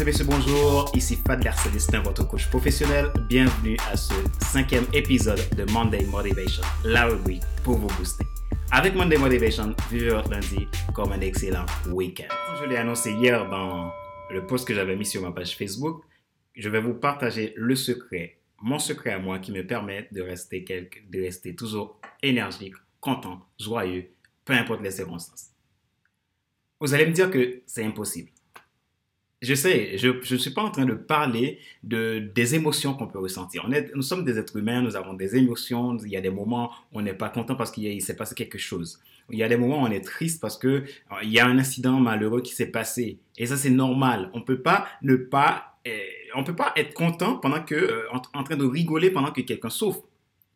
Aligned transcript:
et 0.00 0.04
messieurs, 0.04 0.24
bonjour. 0.24 0.90
Ici 0.94 1.16
Fadler 1.26 1.50
Célestin, 1.62 2.00
votre 2.00 2.26
coach 2.26 2.48
professionnel. 2.48 3.12
Bienvenue 3.28 3.76
à 3.90 3.96
ce 3.96 4.14
cinquième 4.40 4.86
épisode 4.94 5.40
de 5.56 5.70
Monday 5.72 6.06
Motivation, 6.06 6.62
la 6.84 7.06
rubrique 7.06 7.42
pour 7.64 7.76
vous 7.76 7.88
booster. 7.98 8.24
Avec 8.70 8.94
Monday 8.94 9.18
Motivation, 9.18 9.74
vivez 9.90 10.10
votre 10.10 10.30
lundi 10.30 10.66
comme 10.94 11.12
un 11.12 11.20
excellent 11.20 11.66
week-end. 11.90 12.34
Je 12.60 12.68
l'ai 12.68 12.76
annoncé 12.76 13.12
hier 13.12 13.48
dans 13.50 13.92
le 14.30 14.46
post 14.46 14.66
que 14.66 14.74
j'avais 14.74 14.96
mis 14.96 15.04
sur 15.04 15.20
ma 15.20 15.32
page 15.32 15.56
Facebook, 15.56 16.02
je 16.54 16.68
vais 16.70 16.80
vous 16.80 16.94
partager 16.94 17.52
le 17.56 17.74
secret, 17.74 18.38
mon 18.62 18.78
secret 18.78 19.12
à 19.12 19.18
moi 19.18 19.38
qui 19.38 19.52
me 19.52 19.66
permet 19.66 20.08
de 20.12 20.22
rester, 20.22 20.64
de 21.10 21.20
rester 21.20 21.54
toujours 21.54 22.00
énergique, 22.22 22.74
content, 23.00 23.46
joyeux, 23.58 24.08
peu 24.46 24.54
importe 24.54 24.82
les 24.82 24.92
circonstances. 24.92 25.50
Vous 26.80 26.94
allez 26.94 27.06
me 27.06 27.12
dire 27.12 27.30
que 27.30 27.60
c'est 27.66 27.84
impossible. 27.84 28.30
Je 29.42 29.54
sais, 29.54 29.96
je 29.96 30.08
ne 30.08 30.38
suis 30.38 30.50
pas 30.50 30.62
en 30.62 30.70
train 30.70 30.84
de 30.84 30.92
parler 30.92 31.60
de, 31.82 32.18
des 32.18 32.54
émotions 32.54 32.92
qu'on 32.92 33.06
peut 33.06 33.18
ressentir. 33.18 33.64
On 33.66 33.72
est, 33.72 33.90
nous 33.94 34.02
sommes 34.02 34.22
des 34.22 34.38
êtres 34.38 34.56
humains, 34.56 34.82
nous 34.82 34.96
avons 34.96 35.14
des 35.14 35.34
émotions. 35.34 35.96
Il 35.96 36.10
y 36.10 36.16
a 36.16 36.20
des 36.20 36.28
moments 36.28 36.70
où 36.92 36.98
on 36.98 37.02
n'est 37.02 37.14
pas 37.14 37.30
content 37.30 37.54
parce 37.54 37.70
qu'il 37.70 38.02
s'est 38.02 38.16
passé 38.16 38.34
quelque 38.34 38.58
chose. 38.58 39.00
Il 39.30 39.38
y 39.38 39.42
a 39.42 39.48
des 39.48 39.56
moments 39.56 39.82
où 39.82 39.86
on 39.86 39.90
est 39.90 40.04
triste 40.04 40.42
parce 40.42 40.58
qu'il 40.58 40.84
y 41.22 41.38
a 41.38 41.46
un 41.46 41.58
incident 41.58 41.98
malheureux 42.00 42.42
qui 42.42 42.54
s'est 42.54 42.70
passé. 42.70 43.18
Et 43.38 43.46
ça, 43.46 43.56
c'est 43.56 43.70
normal. 43.70 44.30
On 44.34 44.42
peut 44.42 44.60
pas 44.60 44.86
ne 45.00 45.16
pas, 45.16 45.78
eh, 45.86 46.02
on 46.34 46.44
peut 46.44 46.56
pas 46.56 46.74
être 46.76 46.92
content 46.92 47.36
pendant 47.36 47.62
que, 47.62 47.74
euh, 47.74 48.12
en, 48.12 48.42
train 48.44 48.56
de 48.56 48.66
rigoler 48.66 49.10
pendant 49.10 49.32
que 49.32 49.40
quelqu'un 49.40 49.70
souffre. 49.70 50.02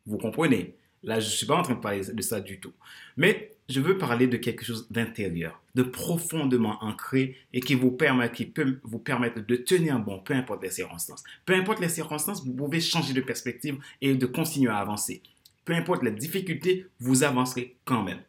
Vous 0.05 0.19
comprenez? 0.19 0.75
Là, 1.01 1.19
je 1.19 1.25
ne 1.25 1.31
suis 1.31 1.47
pas 1.47 1.55
en 1.55 1.63
train 1.63 1.73
de 1.73 1.79
parler 1.79 2.01
de 2.01 2.21
ça 2.21 2.39
du 2.39 2.59
tout. 2.59 2.73
Mais 3.17 3.54
je 3.67 3.81
veux 3.81 3.97
parler 3.97 4.27
de 4.27 4.37
quelque 4.37 4.63
chose 4.63 4.87
d'intérieur, 4.91 5.61
de 5.73 5.81
profondément 5.81 6.77
ancré 6.83 7.35
et 7.51 7.59
qui 7.59 7.73
vous 7.73 7.91
permet, 7.91 8.31
qui 8.31 8.45
peut 8.45 8.79
vous 8.83 8.99
permettre 8.99 9.43
de 9.43 9.55
tenir 9.55 9.99
bon, 9.99 10.19
peu 10.19 10.33
importe 10.33 10.63
les 10.63 10.69
circonstances. 10.69 11.23
Peu 11.45 11.55
importe 11.55 11.79
les 11.79 11.89
circonstances, 11.89 12.45
vous 12.45 12.53
pouvez 12.53 12.79
changer 12.79 13.13
de 13.13 13.21
perspective 13.21 13.77
et 14.01 14.13
de 14.13 14.25
continuer 14.27 14.69
à 14.69 14.77
avancer. 14.77 15.23
Peu 15.65 15.73
importe 15.73 16.03
les 16.03 16.11
difficultés, 16.11 16.85
vous 16.99 17.23
avancerez 17.23 17.75
quand 17.85 18.03
même. 18.03 18.21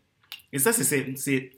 Et 0.52 0.58
ça, 0.58 0.72
c'est 0.72 1.50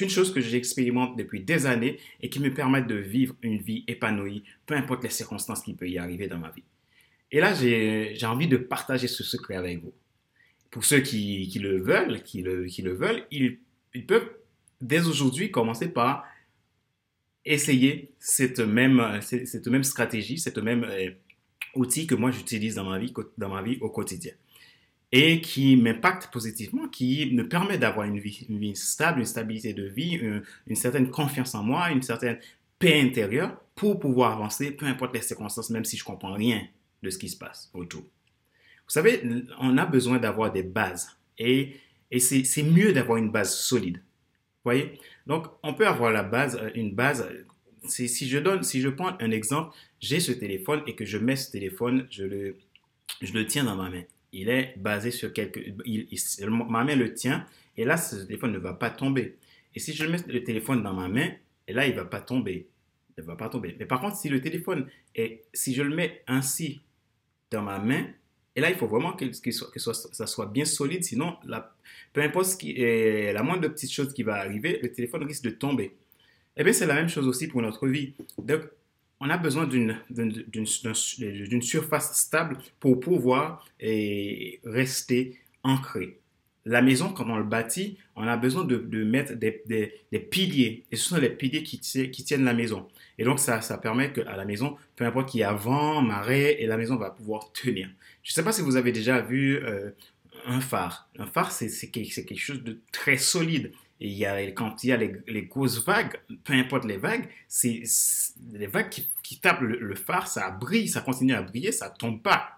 une 0.00 0.10
chose 0.10 0.34
que 0.34 0.40
j'expérimente 0.42 1.16
depuis 1.16 1.40
des 1.40 1.64
années 1.64 1.98
et 2.20 2.28
qui 2.28 2.40
me 2.40 2.52
permet 2.52 2.82
de 2.82 2.96
vivre 2.96 3.34
une 3.40 3.56
vie 3.56 3.82
épanouie, 3.88 4.44
peu 4.66 4.74
importe 4.74 5.04
les 5.04 5.10
circonstances 5.10 5.62
qui 5.62 5.72
peuvent 5.72 5.88
y 5.88 5.96
arriver 5.96 6.28
dans 6.28 6.38
ma 6.38 6.50
vie. 6.50 6.64
Et 7.32 7.40
là, 7.40 7.54
j'ai 7.54 8.26
envie 8.26 8.46
de 8.46 8.58
partager 8.58 9.08
ce 9.08 9.24
secret 9.24 9.56
avec 9.56 9.82
vous 9.82 9.94
pour 10.76 10.84
ceux 10.84 11.00
qui, 11.00 11.50
le 11.58 11.80
veulent, 11.80 12.22
qui 12.22 12.42
le, 12.42 12.92
veulent, 12.92 13.24
ils, 13.30 13.58
peuvent 14.06 14.28
dès 14.82 15.06
aujourd'hui 15.06 15.50
commencer 15.50 15.88
par 15.88 16.26
essayer 17.46 18.12
cette 18.18 18.60
même, 18.60 19.00
stratégie, 19.82 20.36
cette 20.36 20.58
même 20.58 20.84
euh, 20.84 21.12
outil 21.76 22.06
que 22.06 22.14
moi 22.14 22.30
j'utilise 22.30 22.74
dans 22.74 22.84
ma 22.84 23.62
vie, 23.62 23.78
au 23.80 23.88
quotidien 23.88 24.34
et 25.12 25.40
qui 25.40 25.78
m'impacte 25.78 26.30
positivement, 26.30 26.88
qui 26.88 27.32
me 27.32 27.48
permet 27.48 27.78
d'avoir 27.78 28.04
une 28.06 28.18
vie, 28.18 28.76
stable, 28.76 29.20
une 29.20 29.24
stabilité 29.24 29.72
de 29.72 29.84
vie, 29.84 30.16
une, 30.16 30.42
une, 30.66 30.76
certaine 30.76 31.10
confiance 31.10 31.54
en 31.54 31.62
moi, 31.62 31.90
une 31.90 32.02
certaine 32.02 32.38
paix 32.78 33.00
intérieure 33.00 33.58
pour 33.74 33.98
pouvoir 33.98 34.32
avancer, 34.32 34.72
peu 34.72 34.84
importe 34.84 35.14
les 35.14 35.22
circonstances, 35.22 35.70
même 35.70 35.86
si 35.86 35.96
je 35.96 36.04
comprends 36.04 36.34
rien 36.34 36.68
de 37.02 37.08
ce 37.08 37.16
qui 37.16 37.30
se 37.30 37.38
passe 37.38 37.70
autour. 37.72 38.04
Vous 38.86 38.92
savez, 38.92 39.20
on 39.60 39.76
a 39.78 39.84
besoin 39.84 40.18
d'avoir 40.18 40.52
des 40.52 40.62
bases 40.62 41.16
et, 41.38 41.76
et 42.10 42.20
c'est 42.20 42.62
mieux 42.62 42.92
d'avoir 42.92 43.18
une 43.18 43.30
base 43.30 43.54
solide. 43.54 43.96
Vous 43.96 44.72
voyez? 44.72 44.98
Donc, 45.26 45.46
on 45.62 45.74
peut 45.74 45.86
avoir 45.86 46.12
la 46.12 46.22
base, 46.22 46.56
euh, 46.56 46.70
une 46.74 46.94
base. 46.94 47.26
Si 47.84 48.28
je 48.28 48.38
donne, 48.38 48.62
si 48.62 48.80
je 48.80 48.88
prends 48.88 49.16
un 49.20 49.30
exemple, 49.30 49.76
j'ai 50.00 50.20
ce 50.20 50.32
téléphone 50.32 50.82
et 50.86 50.94
que 50.94 51.04
je 51.04 51.18
mets 51.18 51.36
ce 51.36 51.50
téléphone, 51.50 52.06
je 52.10 52.24
le, 52.24 52.56
je 53.22 53.32
le 53.32 53.46
tiens 53.46 53.64
dans 53.64 53.76
ma 53.76 53.90
main. 53.90 54.02
Il 54.32 54.48
est 54.48 54.74
basé 54.76 55.10
sur 55.10 55.32
quelque, 55.32 55.60
ma 56.44 56.84
main 56.84 56.96
le 56.96 57.14
tient 57.14 57.46
et 57.76 57.84
là, 57.84 57.96
ce 57.96 58.16
téléphone 58.16 58.52
ne 58.52 58.58
va 58.58 58.72
pas 58.72 58.90
tomber. 58.90 59.36
Et 59.74 59.80
si 59.80 59.92
je 59.92 60.04
mets 60.06 60.18
le 60.26 60.42
téléphone 60.42 60.82
dans 60.82 60.94
ma 60.94 61.08
main, 61.08 61.30
et 61.68 61.72
là, 61.72 61.86
il 61.86 61.94
va 61.94 62.04
pas 62.04 62.20
tomber. 62.20 62.66
Il 63.18 63.24
va 63.24 63.36
pas 63.36 63.48
tomber. 63.48 63.76
Mais 63.78 63.86
par 63.86 64.00
contre, 64.00 64.16
si 64.16 64.28
le 64.28 64.40
téléphone 64.40 64.86
est, 65.14 65.44
si 65.52 65.74
je 65.74 65.82
le 65.82 65.94
mets 65.94 66.22
ainsi 66.26 66.80
dans 67.50 67.62
ma 67.62 67.78
main, 67.78 68.06
et 68.56 68.60
là, 68.60 68.70
il 68.70 68.76
faut 68.76 68.86
vraiment 68.86 69.12
que, 69.12 69.30
ça 69.32 70.26
soit 70.26 70.46
bien 70.46 70.64
solide, 70.64 71.04
sinon, 71.04 71.36
peu 72.14 72.22
importe 72.22 72.46
ce 72.46 72.56
qui 72.56 72.72
est, 72.80 73.34
la 73.34 73.42
moindre 73.42 73.68
petite 73.68 73.92
chose 73.92 74.14
qui 74.14 74.22
va 74.22 74.36
arriver, 74.36 74.80
le 74.82 74.90
téléphone 74.90 75.24
risque 75.24 75.44
de 75.44 75.50
tomber. 75.50 75.94
Eh 76.56 76.64
bien, 76.64 76.72
c'est 76.72 76.86
la 76.86 76.94
même 76.94 77.10
chose 77.10 77.28
aussi 77.28 77.48
pour 77.48 77.60
notre 77.60 77.86
vie. 77.86 78.14
Donc, 78.38 78.62
on 79.20 79.28
a 79.28 79.36
besoin 79.36 79.66
d'une 79.66 81.62
surface 81.62 82.16
stable 82.18 82.56
pour 82.80 82.98
pouvoir 82.98 83.68
rester 84.64 85.38
ancré. 85.62 86.18
La 86.68 86.82
maison, 86.82 87.12
quand 87.12 87.30
on 87.30 87.36
le 87.36 87.44
bâtit, 87.44 87.96
on 88.16 88.26
a 88.26 88.36
besoin 88.36 88.64
de, 88.64 88.76
mettre 89.04 89.34
des, 89.34 89.62
des, 89.66 90.18
piliers. 90.18 90.84
Et 90.90 90.96
ce 90.96 91.10
sont 91.10 91.16
les 91.16 91.30
piliers 91.30 91.62
qui, 91.62 91.78
tiennent 91.78 92.44
la 92.44 92.54
maison. 92.54 92.88
Et 93.18 93.24
donc, 93.24 93.38
ça, 93.38 93.60
ça 93.60 93.78
permet 93.78 94.12
qu'à 94.12 94.36
la 94.36 94.44
maison, 94.44 94.76
peu 94.96 95.04
importe 95.04 95.30
qu'il 95.30 95.40
y 95.40 95.44
a 95.44 95.52
vent, 95.52 96.02
marée, 96.02 96.56
et 96.58 96.66
la 96.66 96.76
maison 96.76 96.96
va 96.96 97.10
pouvoir 97.10 97.52
tenir. 97.52 97.88
Je 98.24 98.32
ne 98.32 98.34
sais 98.34 98.42
pas 98.42 98.50
si 98.50 98.62
vous 98.62 98.74
avez 98.74 98.90
déjà 98.90 99.20
vu 99.20 99.56
euh, 99.62 99.90
un 100.44 100.60
phare. 100.60 101.08
Un 101.16 101.26
phare, 101.26 101.52
c'est 101.52 101.88
quelque 101.88 102.36
chose 102.36 102.64
de 102.64 102.80
très 102.90 103.16
solide. 103.16 103.70
Et 104.00 104.08
il 104.08 104.14
y 104.18 104.26
a, 104.26 104.42
quand 104.50 104.82
il 104.82 104.88
y 104.88 104.92
a 104.92 104.96
les, 104.96 105.42
grosses 105.42 105.84
vagues, 105.86 106.20
peu 106.42 106.52
importe 106.52 106.84
les 106.84 106.98
vagues, 106.98 107.28
c'est 107.46 107.84
les 108.52 108.66
vagues 108.66 108.90
qui, 108.90 109.08
qui 109.22 109.38
tapent 109.38 109.62
le, 109.62 109.78
le, 109.78 109.94
phare, 109.94 110.26
ça 110.26 110.50
brille, 110.50 110.88
ça 110.88 111.00
continue 111.00 111.32
à 111.32 111.42
briller, 111.42 111.70
ça 111.70 111.90
tombe 111.90 112.20
pas. 112.20 112.55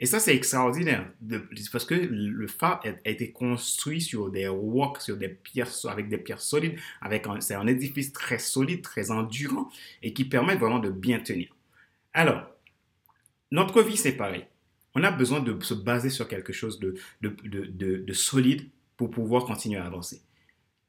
Et 0.00 0.06
ça, 0.06 0.18
c'est 0.18 0.34
extraordinaire, 0.34 1.12
parce 1.72 1.84
que 1.84 1.94
le 1.94 2.46
phare 2.46 2.80
a, 2.84 3.08
été 3.08 3.32
construit 3.32 4.00
sur 4.00 4.30
des 4.30 4.48
rocs, 4.48 5.02
sur 5.02 5.18
des 5.18 5.28
pierres, 5.28 5.68
avec 5.88 6.08
des 6.08 6.16
pierres 6.16 6.40
solides, 6.40 6.78
avec 7.02 7.26
c'est 7.40 7.54
un 7.54 7.66
édifice 7.66 8.10
très 8.12 8.38
solide, 8.38 8.80
très 8.80 9.10
endurant, 9.10 9.70
et 10.02 10.14
qui 10.14 10.24
permet 10.24 10.56
vraiment 10.56 10.78
de 10.78 10.88
bien 10.88 11.20
tenir. 11.20 11.54
Alors, 12.14 12.50
notre 13.50 13.82
vie, 13.82 13.98
c'est 13.98 14.12
pareil. 14.12 14.46
On 14.94 15.04
a 15.04 15.10
besoin 15.10 15.40
de 15.40 15.62
se 15.62 15.74
baser 15.74 16.08
sur 16.08 16.26
quelque 16.28 16.54
chose 16.54 16.80
de 16.80 18.12
solide 18.14 18.70
pour 18.96 19.10
pouvoir 19.10 19.44
continuer 19.44 19.78
à 19.78 19.84
avancer. 19.84 20.22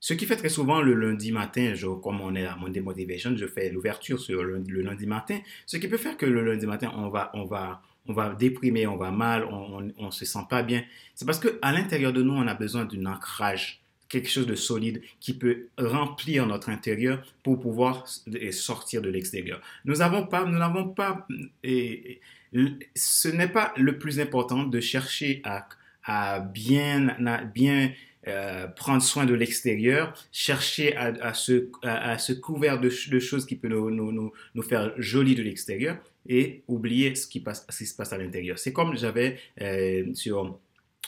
Ce 0.01 0.16
qui 0.16 0.25
fait 0.25 0.35
très 0.35 0.50
souvent 0.50 0.81
le 0.81 0.95
lundi 0.95 1.31
matin, 1.31 1.73
je, 1.75 1.85
comme 1.85 2.22
on 2.22 2.34
est 2.34 2.47
à 2.47 2.56
Monday 2.56 2.81
Motivation, 2.81 3.38
je 3.38 3.45
fais 3.45 3.69
l'ouverture 3.69 4.19
sur 4.19 4.44
le, 4.44 4.57
lundi 4.81 5.06
matin. 5.06 5.39
Ce 5.67 5.78
qui 5.78 5.88
peut 5.88 5.97
faire 5.97 6.17
que 6.17 6.25
le 6.25 6.44
lundi 6.44 6.66
matin, 6.66 6.91
on 6.95 7.09
va, 7.09 7.29
on 7.35 7.45
va, 7.45 7.84
on 8.07 8.13
va 8.13 8.34
déprimer, 8.34 8.88
on 8.88 8.97
va 8.97 9.12
mal, 9.12 9.45
on 9.45 9.79
ne 9.79 10.12
se 10.12 10.25
sent 10.25 10.39
pas 10.50 10.63
bien. 10.63 10.84
C'est 11.13 11.25
parce 11.25 11.39
qu'à 11.39 11.72
l'intérieur 11.72 12.13
de 12.13 12.23
nous, 12.23 12.34
on 12.34 12.47
a 12.47 12.56
besoin 12.56 12.85
d'un 12.85 13.06
ancrage, 13.06 13.79
quelque 14.09 14.28
chose 14.28 14.47
de 14.47 14.56
solide 14.56 15.03
qui 15.19 15.35
peut 15.35 15.67
remplir 15.78 16.47
notre 16.47 16.69
intérieur 16.69 17.23
pour 17.44 17.59
pouvoir 17.59 18.07
sortir 18.50 19.03
de 19.03 19.09
l'extérieur. 19.09 19.62
Nous 19.85 19.97
n'avons 19.97 20.25
pas, 20.25 20.45
nous 20.45 20.57
n'avons 20.57 20.89
pas, 20.89 21.28
ce 21.63 23.28
n'est 23.28 23.50
pas 23.50 23.72
le 23.78 24.00
plus 24.00 24.19
important 24.19 24.63
de 24.63 24.79
chercher 24.79 25.44
à, 25.45 25.69
à 26.03 26.39
bien, 26.39 27.16
bien 27.53 27.91
euh, 28.27 28.67
prendre 28.67 29.01
soin 29.01 29.25
de 29.25 29.33
l'extérieur, 29.33 30.13
chercher 30.31 30.95
à, 30.95 31.33
se, 31.33 31.69
à, 31.83 32.17
couvrir 32.41 32.79
de, 32.79 32.89
choses 32.89 33.45
qui 33.45 33.55
peuvent 33.55 33.71
nous, 33.71 34.31
faire 34.61 34.93
joli 34.97 35.35
de 35.35 35.43
l'extérieur 35.43 35.97
et 36.27 36.61
oublier 36.67 37.15
ce 37.15 37.27
qui, 37.27 37.39
passe, 37.39 37.65
ce 37.69 37.77
qui 37.77 37.85
se 37.85 37.95
passe 37.95 38.13
à 38.13 38.17
l'intérieur. 38.17 38.59
C'est 38.59 38.73
comme 38.73 38.95
j'avais 38.95 39.37
euh, 39.61 40.13
sur 40.13 40.59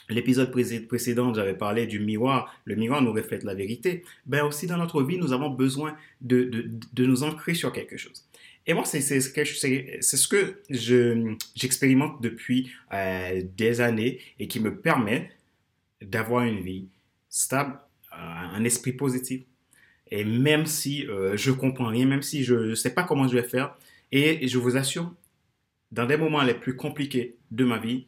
l'épisode 0.10 0.52
précédent, 0.88 1.34
j'avais 1.34 1.54
parlé 1.56 1.86
du 1.86 2.00
miroir. 2.00 2.54
Le 2.66 2.76
miroir 2.76 3.02
nous 3.02 3.14
reflète 3.14 3.44
la 3.44 3.54
vérité. 3.54 4.04
Ben 4.26 4.44
aussi 4.44 4.68
dans 4.68 4.78
notre 4.78 5.04
vie, 5.04 5.18
nous 5.18 5.34
avons 5.34 5.50
besoin 5.50 5.96
de 6.22 6.70
nous 6.98 7.24
ancrer 7.24 7.54
sur 7.54 7.72
quelque 7.72 7.98
chose. 7.98 8.26
Et 8.66 8.74
moi, 8.74 8.86
c'est 8.86 9.02
ce 9.02 10.28
que 10.28 10.62
j'expérimente 11.56 12.22
depuis 12.22 12.72
euh, 12.94 13.42
des 13.58 13.82
années 13.82 14.20
et 14.40 14.48
qui 14.48 14.60
me 14.60 14.76
permet 14.76 15.32
d'avoir 16.02 16.44
une 16.44 16.62
vie 16.62 16.88
stable, 17.34 17.80
euh, 18.14 18.16
un 18.16 18.64
esprit 18.64 18.94
positif. 18.94 19.42
Et 20.12 20.24
même 20.24 20.68
si 20.68 21.08
euh, 21.08 21.36
je 21.36 21.52
comprends 21.52 21.88
rien, 21.88 22.06
même 22.06 22.22
si 22.22 22.44
je 22.44 22.54
ne 22.54 22.76
sais 22.76 22.94
pas 22.94 23.02
comment 23.02 23.28
je 23.28 23.34
vais 23.34 23.44
faire, 23.44 23.76
et 24.12 24.48
je 24.48 24.60
vous 24.60 24.78
assure, 24.78 25.12
dans 25.92 26.06
des 26.06 26.16
moments 26.16 26.44
les 26.44 26.54
plus 26.54 26.76
compliqués 26.76 27.36
de 27.50 27.66
ma 27.66 27.80
vie, 27.80 28.06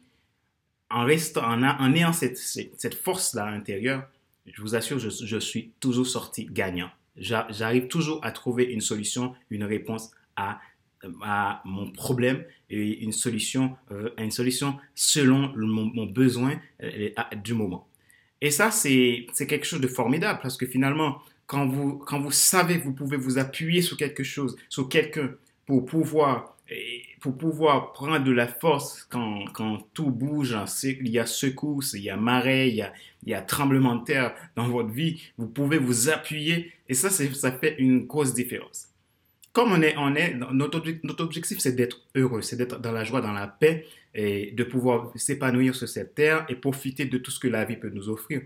en, 0.90 1.04
restant, 1.04 1.42
en, 1.42 1.92
ayant 1.94 2.12
cette, 2.12 2.38
cette, 2.38 2.94
force-là 2.94 3.46
à 3.46 3.50
l'intérieur, 3.50 4.08
je 4.46 4.62
vous 4.62 4.76
assure, 4.76 5.00
je, 5.00 5.08
je 5.10 5.38
suis 5.38 5.72
toujours 5.80 6.06
sorti 6.06 6.44
gagnant. 6.44 6.90
J'arrive 7.16 7.88
toujours 7.88 8.24
à 8.24 8.30
trouver 8.30 8.64
une 8.64 8.80
solution, 8.80 9.34
une 9.50 9.64
réponse 9.64 10.12
à, 10.36 10.60
à 11.22 11.62
mon 11.64 11.90
problème 11.90 12.44
et 12.70 13.02
une 13.02 13.10
solution, 13.10 13.76
euh, 13.90 14.10
une 14.18 14.30
solution 14.30 14.78
selon 14.94 15.52
mon, 15.56 15.86
mon 15.86 16.06
besoin 16.06 16.60
du 17.42 17.54
moment. 17.54 17.88
Et 18.40 18.50
ça, 18.50 18.70
c'est 18.70 19.26
quelque 19.48 19.64
chose 19.64 19.80
de 19.80 19.88
formidable 19.88 20.40
parce 20.42 20.56
que 20.56 20.66
finalement, 20.66 21.22
quand 21.46 21.66
vous, 21.66 21.98
quand 21.98 22.20
vous 22.20 22.32
savez 22.32 22.78
que 22.78 22.84
vous 22.84 22.92
pouvez 22.92 23.16
vous 23.16 23.38
appuyer 23.38 23.82
sur 23.82 23.96
quelque 23.96 24.22
chose, 24.22 24.56
sur 24.68 24.88
quelqu'un, 24.88 25.30
pour 25.64 25.86
pouvoir, 25.86 26.56
pour 27.20 27.36
pouvoir 27.36 27.92
prendre 27.92 28.22
de 28.22 28.32
la 28.32 28.46
force 28.46 29.06
quand, 29.10 29.44
quand 29.52 29.78
tout 29.94 30.10
bouge, 30.10 30.56
il 30.84 31.08
y 31.08 31.18
a 31.18 31.26
secousse, 31.26 31.94
il 31.94 32.02
y 32.02 32.10
a 32.10 32.16
marée, 32.16 32.68
il 32.68 32.74
y 32.74 32.82
a, 32.82 32.92
il 33.24 33.30
y 33.30 33.34
a 33.34 33.42
tremblement 33.42 33.96
de 33.96 34.04
terre 34.04 34.34
dans 34.54 34.68
votre 34.68 34.90
vie, 34.90 35.20
vous 35.38 35.48
pouvez 35.48 35.78
vous 35.78 36.08
appuyer 36.08 36.72
et 36.88 36.94
ça, 36.94 37.10
ça 37.10 37.52
fait 37.52 37.76
une 37.78 38.06
grosse 38.06 38.34
différence. 38.34 38.88
Comme 39.52 39.72
on 39.72 39.80
est, 39.80 39.96
on 39.96 40.14
est 40.14 40.34
notre, 40.34 40.82
notre 41.02 41.24
objectif, 41.24 41.58
c'est 41.60 41.74
d'être 41.74 42.02
heureux, 42.14 42.42
c'est 42.42 42.56
d'être 42.56 42.78
dans 42.78 42.92
la 42.92 43.04
joie, 43.04 43.22
dans 43.22 43.32
la 43.32 43.46
paix 43.46 43.86
de 44.16 44.64
pouvoir 44.64 45.12
s'épanouir 45.16 45.74
sur 45.74 45.88
cette 45.88 46.14
terre 46.14 46.46
et 46.48 46.54
profiter 46.54 47.04
de 47.04 47.18
tout 47.18 47.30
ce 47.30 47.38
que 47.38 47.48
la 47.48 47.64
vie 47.64 47.76
peut 47.76 47.90
nous 47.90 48.08
offrir 48.08 48.42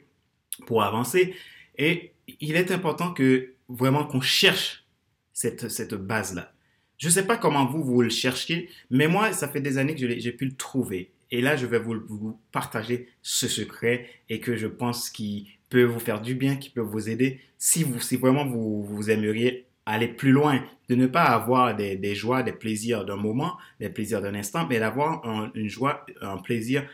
pour 0.67 0.83
avancer. 0.83 1.35
Et 1.79 2.13
il 2.41 2.57
est 2.57 2.71
important 2.71 3.13
que 3.13 3.55
vraiment 3.69 4.05
qu'on 4.05 4.21
cherche 4.21 4.85
cette, 5.33 5.69
cette 5.69 5.95
base-là. 5.95 6.53
Je 6.99 7.07
ne 7.07 7.13
sais 7.13 7.27
pas 7.27 7.39
comment 7.39 7.65
vous, 7.65 7.83
vous 7.83 8.03
le 8.03 8.11
cherchiez, 8.11 8.69
mais 8.91 9.09
moi, 9.09 9.33
ça 9.33 9.49
fait 9.49 9.61
des 9.61 9.79
années 9.79 9.95
que 9.95 10.19
j'ai 10.19 10.33
pu 10.33 10.45
le 10.45 10.55
trouver. 10.55 11.13
Et 11.31 11.41
là, 11.41 11.57
je 11.57 11.65
vais 11.65 11.79
vous, 11.79 11.95
vous, 12.09 12.39
partager 12.53 13.09
ce 13.23 13.49
secret 13.49 14.09
et 14.29 14.41
que 14.41 14.57
je 14.57 14.67
pense 14.67 15.09
qu'il 15.09 15.47
peut 15.71 15.85
vous 15.85 16.01
faire 16.01 16.21
du 16.21 16.35
bien, 16.35 16.57
qui 16.57 16.69
peut 16.69 16.81
vous 16.81 17.09
aider 17.09 17.41
si, 17.57 17.85
vous, 17.85 18.01
si 18.01 18.17
vraiment 18.17 18.45
vous, 18.45 18.83
vous 18.83 19.11
aimeriez 19.11 19.67
aller 19.93 20.09
plus 20.09 20.33
loin, 20.33 20.63
de 20.89 20.95
ne 20.95 21.07
pas 21.07 21.25
avoir 21.25 21.77
des, 21.77 22.15
joies, 22.15 22.43
des 22.43 22.53
plaisirs 22.53 23.05
d'un 23.05 23.17
moment, 23.17 23.57
des 23.79 23.89
plaisirs 23.89 24.21
d'un 24.21 24.35
instant, 24.35 24.67
mais 24.69 24.79
d'avoir 24.79 25.23
une 25.55 25.69
joie, 25.69 26.05
un 26.21 26.39
plaisir 26.39 26.85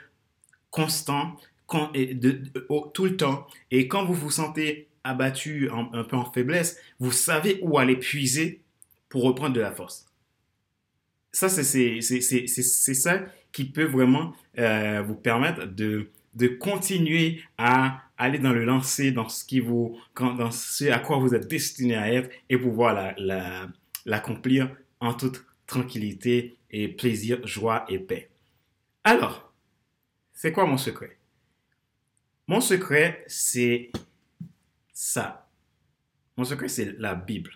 constant 0.70 1.37
tout 1.69 3.04
le 3.04 3.16
temps. 3.16 3.46
Et 3.70 3.88
quand 3.88 4.04
vous 4.04 4.14
vous 4.14 4.31
sentez 4.31 4.88
abattu, 5.04 5.70
un 5.70 6.04
peu 6.04 6.16
en 6.16 6.31
faiblesse, 6.31 6.78
vous 6.98 7.12
savez 7.12 7.58
où 7.62 7.78
aller 7.78 7.96
puiser 7.96 8.62
pour 9.08 9.22
reprendre 9.22 9.54
de 9.54 9.60
la 9.60 9.72
force. 9.72 10.06
Ça, 11.32 11.48
c'est 11.48 12.00
ça 12.00 13.20
qui 13.52 13.64
peut 13.66 13.84
vraiment 13.84 14.34
euh, 14.58 15.02
vous 15.06 15.14
permettre 15.14 15.66
de, 15.66 16.10
de 16.36 16.48
continuer 16.48 17.42
à 17.58 18.02
aller 18.18 18.38
dans 18.38 18.52
le 18.52 18.64
lancer, 18.64 19.10
dans 19.10 19.28
ce, 19.28 19.44
qui 19.44 19.60
vous, 19.60 19.98
dans 20.14 20.50
ce 20.50 20.84
à 20.90 20.98
quoi 20.98 21.18
vous 21.18 21.34
êtes 21.34 21.48
destiné 21.48 21.96
à 21.96 22.12
être 22.12 22.30
et 22.48 22.56
pouvoir 22.58 23.14
l'accomplir 24.04 24.66
la, 25.00 25.08
en 25.08 25.14
toute 25.14 25.44
tranquillité 25.66 26.56
et 26.70 26.88
plaisir, 26.88 27.44
joie 27.46 27.84
et 27.88 27.98
paix. 27.98 28.30
Alors, 29.02 29.52
c'est 30.32 30.52
quoi 30.52 30.66
mon 30.66 30.76
secret? 30.76 31.16
Mon 32.46 32.60
secret, 32.60 33.24
c'est 33.26 33.90
ça. 34.92 35.48
Mon 36.36 36.44
secret, 36.44 36.68
c'est 36.68 36.98
la 36.98 37.14
Bible. 37.14 37.50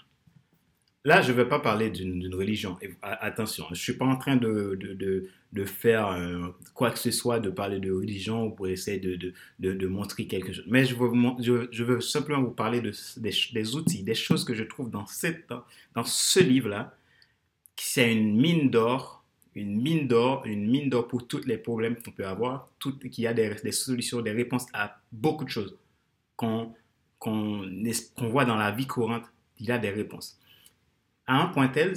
Là, 1.05 1.23
je 1.23 1.33
ne 1.33 1.37
vais 1.37 1.49
pas 1.49 1.59
parler 1.59 1.89
d'une 1.89 2.35
religion. 2.35 2.79
attention, 3.01 3.65
je 3.69 3.73
ne 3.73 3.77
suis 3.77 3.95
pas 3.95 4.05
en 4.05 4.17
train 4.17 4.37
de, 4.37 5.25
faire 5.65 6.09
euh, 6.09 6.49
quoi 6.75 6.91
que 6.91 6.99
ce 6.99 7.11
soit, 7.11 7.41
de 7.41 7.49
parler 7.49 7.81
de 7.81 7.91
religion 7.91 8.51
pour 8.51 8.69
essayer 8.69 8.99
de, 8.99 9.87
montrer 9.87 10.27
quelque 10.27 10.53
chose. 10.53 10.67
Mais 10.69 10.85
je 10.85 10.95
veux, 10.95 11.71
veux 11.73 12.01
simplement 12.03 12.43
vous 12.43 12.51
parler 12.51 12.83
de, 12.83 12.93
des, 13.17 13.77
outils, 13.77 14.03
des 14.03 14.15
choses 14.15 14.45
que 14.45 14.53
je 14.53 14.63
trouve 14.63 14.91
dans, 14.91 15.07
ce 15.07 16.41
livre-là, 16.41 16.95
qui 17.77 17.87
c'est 17.87 18.13
une 18.13 18.39
mine 18.39 18.69
d'or, 18.69 19.25
une 19.55 19.81
mine 19.81 20.07
d'or, 20.07 20.43
une 20.45 20.71
mine 20.71 20.91
d'or 20.91 21.09
pour 21.09 21.27
tous 21.27 21.47
les 21.47 21.57
problèmes 21.57 21.97
qu'on 21.97 22.11
peut 22.11 22.27
avoir, 22.27 22.69
tout, 22.79 22.99
qui 22.99 23.27
a 23.27 23.33
des, 23.33 23.73
solutions, 23.73 24.21
des 24.21 24.33
réponses 24.33 24.67
à 24.75 25.01
beaucoup 25.13 25.45
de 25.45 25.51
choses 25.51 25.79
qu'on 26.37 26.75
qu'on 27.19 27.69
voit 28.19 28.47
dans 28.47 28.57
la 28.57 28.71
vie 28.71 28.87
courante. 28.87 29.25
Il 29.59 29.67
y 29.67 29.73
a 29.73 29.79
des 29.79 29.91
réponses 29.91 30.41
à 31.31 31.41
un 31.41 31.47
point 31.47 31.69
tel, 31.69 31.95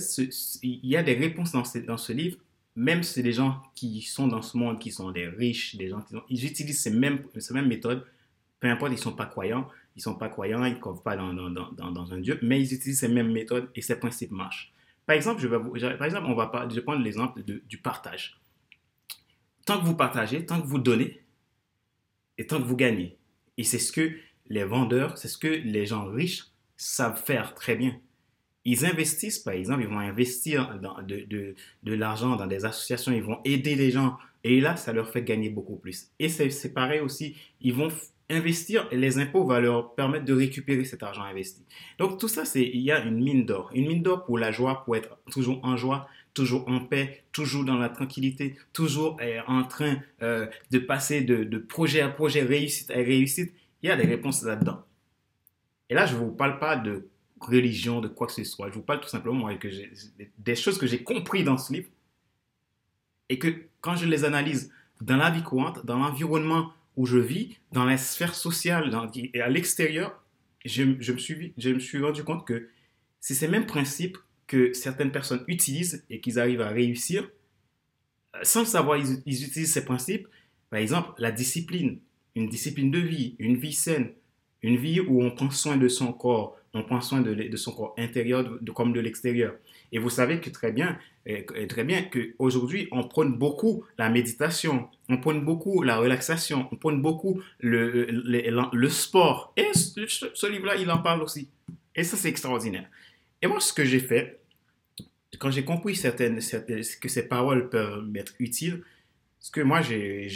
il 0.61 0.85
y 0.85 0.95
a 0.95 1.01
des 1.01 1.15
réponses 1.15 1.53
dans 1.53 1.63
ce, 1.63 1.79
dans 1.79 1.97
ce 1.97 2.13
livre, 2.13 2.37
même 2.75 3.01
si 3.01 3.23
des 3.23 3.33
gens 3.33 3.63
qui 3.73 4.03
sont 4.03 4.27
dans 4.27 4.43
ce 4.43 4.55
monde, 4.55 4.77
qui 4.77 4.91
sont 4.91 5.09
des 5.09 5.27
riches, 5.27 5.75
des 5.75 5.89
gens 5.89 6.01
qui 6.01 6.15
ils 6.29 6.45
utilisent 6.45 6.83
ces 6.83 6.91
mêmes, 6.91 7.23
ces 7.39 7.51
mêmes 7.51 7.67
méthodes, 7.67 8.05
peu 8.59 8.67
importe, 8.67 8.91
ils 8.91 8.97
ne 8.97 9.01
sont 9.01 9.15
pas 9.15 9.25
croyants, 9.25 9.67
ils 9.95 9.99
ne 9.99 10.03
sont 10.03 10.13
pas 10.13 10.29
croyants, 10.29 10.63
ils 10.65 10.79
croient 10.79 11.01
pas 11.01 11.17
dans, 11.17 11.33
dans, 11.33 11.49
dans, 11.49 11.91
dans, 11.91 12.13
un 12.13 12.19
Dieu, 12.19 12.37
mais 12.43 12.61
ils 12.61 12.75
utilisent 12.75 12.99
ces 12.99 13.07
mêmes 13.07 13.31
méthodes 13.31 13.71
et 13.73 13.81
ces 13.81 13.95
principes 13.95 14.29
marchent. 14.29 14.71
Par 15.07 15.15
exemple, 15.15 15.41
je 15.41 15.47
vais, 15.47 15.97
par 15.97 16.05
exemple 16.05 16.27
on 16.27 16.35
va 16.35 16.67
je 16.69 16.75
vais 16.75 16.81
prendre 16.81 17.03
l'exemple 17.03 17.41
du 17.41 17.77
partage. 17.79 18.39
Tant 19.65 19.79
que 19.79 19.85
vous 19.85 19.95
partagez, 19.95 20.45
tant 20.45 20.61
que 20.61 20.67
vous 20.67 20.77
donnez, 20.77 21.23
et 22.37 22.45
tant 22.45 22.59
que 22.59 22.67
vous 22.67 22.77
gagnez. 22.77 23.17
Et 23.57 23.63
c'est 23.63 23.79
ce 23.79 23.91
que 23.91 24.11
les 24.47 24.63
vendeurs, 24.63 25.17
c'est 25.17 25.27
ce 25.27 25.39
que 25.39 25.47
les 25.47 25.87
gens 25.87 26.05
riches 26.05 26.51
savent 26.77 27.19
faire 27.19 27.55
très 27.55 27.75
bien 27.75 27.99
ils 28.65 28.85
investissent, 28.85 29.39
par 29.39 29.53
exemple, 29.53 29.81
ils 29.81 29.89
vont 29.89 29.99
investir 29.99 30.79
de 30.79 31.93
l'argent 31.93 32.35
dans 32.35 32.47
des 32.47 32.65
associations, 32.65 33.11
ils 33.11 33.23
vont 33.23 33.39
aider 33.43 33.75
les 33.75 33.91
gens. 33.91 34.17
Et 34.43 34.59
là, 34.59 34.75
ça 34.75 34.93
leur 34.93 35.09
fait 35.09 35.23
gagner 35.23 35.49
beaucoup 35.49 35.75
plus. 35.75 36.11
Et 36.19 36.29
c'est 36.29 36.73
pareil 36.73 36.99
aussi, 36.99 37.35
ils 37.61 37.73
vont 37.73 37.89
investir 38.29 38.87
et 38.91 38.97
les 38.97 39.19
impôts 39.19 39.45
vont 39.45 39.59
leur 39.59 39.95
permettre 39.95 40.25
de 40.25 40.33
récupérer 40.33 40.85
cet 40.85 41.03
argent 41.03 41.23
investi. 41.23 41.63
Donc 41.99 42.19
tout 42.19 42.27
ça, 42.27 42.45
c'est 42.45 42.63
il 42.63 42.81
y 42.81 42.91
a 42.91 43.03
une 43.03 43.21
mine 43.21 43.45
d'or. 43.45 43.69
Une 43.73 43.87
mine 43.87 44.01
d'or 44.01 44.25
pour 44.25 44.37
la 44.37 44.51
joie, 44.51 44.83
pour 44.85 44.95
être 44.95 45.17
toujours 45.31 45.59
en 45.63 45.77
joie, 45.77 46.07
toujours 46.33 46.67
en 46.67 46.79
paix, 46.79 47.23
toujours 47.31 47.63
dans 47.65 47.77
la 47.77 47.89
tranquillité, 47.89 48.55
toujours 48.71 49.17
euh, 49.21 49.39
en 49.47 49.63
train 49.63 49.97
euh, 50.21 50.47
de 50.71 50.79
passer 50.79 51.21
de, 51.21 51.43
de, 51.43 51.57
projet 51.57 52.01
à 52.01 52.09
projet, 52.09 52.41
réussite 52.41 52.91
à 52.91 52.95
réussite. 52.95 53.53
Il 53.81 53.89
y 53.89 53.91
a 53.91 53.95
des 53.95 54.07
réponses 54.07 54.43
là-dedans. 54.43 54.83
Et 55.89 55.93
là, 55.93 56.05
je 56.05 56.15
ne 56.15 56.19
vous 56.19 56.31
parle 56.31 56.59
pas 56.59 56.77
de 56.77 57.09
religion, 57.45 58.01
de 58.01 58.07
quoi 58.07 58.27
que 58.27 58.33
ce 58.33 58.43
soit. 58.43 58.69
Je 58.69 58.75
vous 58.75 58.81
parle 58.81 59.01
tout 59.01 59.09
simplement 59.09 59.49
des 60.37 60.55
choses 60.55 60.77
que 60.77 60.87
j'ai 60.87 61.03
compris 61.03 61.43
dans 61.43 61.57
ce 61.57 61.73
livre 61.73 61.89
et 63.29 63.39
que 63.39 63.47
quand 63.81 63.95
je 63.95 64.05
les 64.05 64.25
analyse 64.25 64.71
dans 65.01 65.17
la 65.17 65.29
vie 65.29 65.43
courante, 65.43 65.85
dans 65.85 65.97
l'environnement 65.97 66.71
où 66.95 67.05
je 67.05 67.17
vis, 67.17 67.57
dans 67.71 67.85
la 67.85 67.97
sphère 67.97 68.35
sociale 68.35 68.91
et 69.33 69.41
à 69.41 69.49
l'extérieur, 69.49 70.23
je, 70.65 70.83
me 70.83 71.79
suis, 71.79 72.01
rendu 72.01 72.23
compte 72.23 72.45
que 72.45 72.69
c'est 73.19 73.33
ces 73.33 73.47
mêmes 73.47 73.65
principes 73.65 74.17
que 74.47 74.73
certaines 74.73 75.11
personnes 75.11 75.43
utilisent 75.47 76.05
et 76.09 76.21
qu'ils 76.21 76.39
arrivent 76.39 76.61
à 76.61 76.69
réussir. 76.69 77.29
Sans 78.43 78.61
le 78.61 78.65
savoir, 78.65 78.97
ils, 78.97 79.21
ils 79.25 79.43
utilisent 79.45 79.73
ces 79.73 79.85
principes. 79.85 80.27
Par 80.69 80.79
exemple, 80.79 81.11
la 81.17 81.31
discipline, 81.31 81.99
une 82.35 82.47
discipline 82.49 82.91
de 82.91 82.99
vie, 82.99 83.35
une 83.39 83.57
vie 83.57 83.73
saine, 83.73 84.11
une 84.61 84.77
vie 84.77 85.01
où 85.01 85.21
on 85.21 85.31
prend 85.31 85.51
soin 85.51 85.77
de 85.77 85.87
son 85.87 86.13
corps, 86.13 86.57
on 86.73 86.83
prend 86.83 87.01
soin 87.01 87.21
de, 87.21 87.55
son 87.55 87.71
corps 87.71 87.95
intérieur 87.97 88.57
comme 88.73 88.93
de 88.93 88.99
l'extérieur. 88.99 89.55
Et 89.91 89.99
vous 89.99 90.09
savez 90.09 90.39
que 90.39 90.49
très 90.49 90.71
bien, 90.71 90.97
très 91.69 91.83
bien 91.83 92.03
qu'aujourd'hui, 92.03 92.87
on 92.91 93.03
prône 93.03 93.37
beaucoup 93.37 93.83
la 93.97 94.09
méditation, 94.09 94.89
on 95.07 95.17
prône 95.17 95.45
beaucoup 95.45 95.83
la 95.83 95.97
relaxation, 95.97 96.67
on 96.71 96.75
prône 96.75 97.01
beaucoup 97.01 97.41
le, 97.59 98.07
le, 98.09 98.89
sport. 98.89 99.53
Et 99.55 99.69
ce, 99.73 100.51
livre-là, 100.51 100.75
il 100.77 100.89
en 100.89 100.97
parle 100.97 101.21
aussi. 101.21 101.47
Et 101.95 102.03
ça, 102.03 102.17
c'est 102.17 102.29
extraordinaire. 102.29 102.89
Et 103.41 103.47
moi, 103.47 103.59
ce 103.59 103.71
que 103.71 103.85
j'ai 103.85 103.99
fait, 103.99 104.39
quand 105.37 105.51
j'ai 105.51 105.63
compris 105.63 105.95
certaines, 105.95 106.39
que 106.39 107.09
ces 107.09 107.27
paroles 107.27 107.69
peuvent 107.69 108.09
être 108.15 108.33
utiles, 108.39 108.83
ce 109.39 109.51
que 109.51 109.61
moi 109.61 109.81
j'ai 109.81 110.29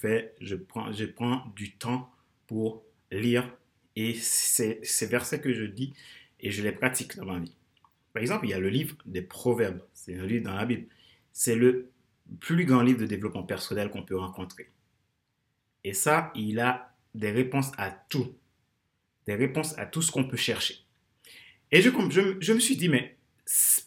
fait, 0.00 0.34
je 0.40 0.56
prends, 0.56 0.90
je 0.90 1.04
prends 1.04 1.44
du 1.54 1.72
temps 1.72 2.10
pour 2.46 2.82
lire 3.12 3.46
et 3.96 4.14
ces 4.14 5.06
versets 5.06 5.40
que 5.40 5.52
je 5.52 5.64
dis 5.64 5.94
et 6.40 6.50
je 6.50 6.62
les 6.62 6.72
pratique 6.72 7.16
dans 7.16 7.26
ma 7.26 7.38
vie. 7.38 7.54
Par 8.12 8.22
exemple, 8.22 8.46
il 8.46 8.50
y 8.50 8.54
a 8.54 8.60
le 8.60 8.68
livre 8.68 8.96
des 9.06 9.22
Proverbes. 9.22 9.80
C'est 9.92 10.16
un 10.16 10.26
livre 10.26 10.44
dans 10.44 10.54
la 10.54 10.64
Bible. 10.64 10.86
C'est 11.32 11.56
le 11.56 11.90
plus 12.40 12.64
grand 12.64 12.82
livre 12.82 13.00
de 13.00 13.06
développement 13.06 13.42
personnel 13.42 13.90
qu'on 13.90 14.02
peut 14.02 14.16
rencontrer. 14.16 14.70
Et 15.82 15.92
ça, 15.92 16.32
il 16.34 16.60
a 16.60 16.94
des 17.14 17.30
réponses 17.30 17.72
à 17.76 17.90
tout. 17.90 18.34
Des 19.26 19.34
réponses 19.34 19.76
à 19.78 19.86
tout 19.86 20.02
ce 20.02 20.12
qu'on 20.12 20.24
peut 20.24 20.36
chercher. 20.36 20.76
Et 21.72 21.82
je, 21.82 22.52
me 22.52 22.60
suis 22.60 22.76
dit, 22.76 22.88
mais 22.88 23.16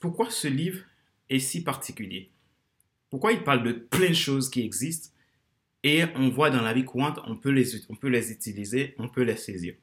pourquoi 0.01 0.29
ce 0.29 0.47
livre 0.47 0.83
est 1.29 1.39
si 1.39 1.63
particulier? 1.63 2.31
Pourquoi 3.09 3.31
il 3.31 3.43
parle 3.43 3.63
de 3.63 3.71
plein 3.71 4.09
de 4.09 4.13
choses 4.13 4.49
qui 4.49 4.61
existent 4.61 5.09
et 5.83 6.03
on 6.15 6.29
voit 6.29 6.49
dans 6.49 6.61
la 6.61 6.73
vie 6.73 6.83
courante, 6.83 7.19
on 7.25 7.37
peut 7.37 7.51
les 7.51 8.31
utiliser, 8.31 8.93
on 8.97 9.07
peut 9.07 9.21
les 9.21 9.37
saisir? 9.37 9.75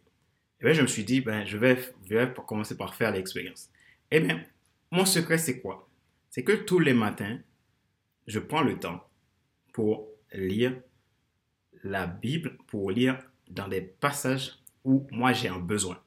Et 0.71 0.75
je 0.75 0.83
me 0.83 0.87
suis 0.87 1.05
dit, 1.05 1.21
ben, 1.21 1.45
je, 1.45 1.59
vais, 1.59 1.79
je 2.09 2.25
commencer 2.41 2.77
par 2.77 2.95
faire 2.95 3.13
l'expérience. 3.13 3.71
Et 4.11 4.21
bien, 4.21 4.43
mon 4.91 5.05
secret, 5.05 5.39
c'est 5.39 5.61
quoi? 5.61 5.89
C'est 6.31 6.45
que 6.45 6.53
tous 6.53 6.79
les 6.79 6.95
matins, 6.95 7.39
je 8.27 8.39
prends 8.39 8.63
le 8.63 8.79
temps 8.79 9.07
pour 9.73 10.09
lire 10.33 10.75
la 11.83 12.07
Bible, 12.07 12.57
pour 12.67 12.91
lire 12.91 13.19
dans 13.49 13.69
des 13.69 13.83
passages 13.83 14.59
où 14.85 15.07
moi 15.11 15.33
j'ai 15.33 15.49
un 15.49 15.59
besoin. 15.59 16.01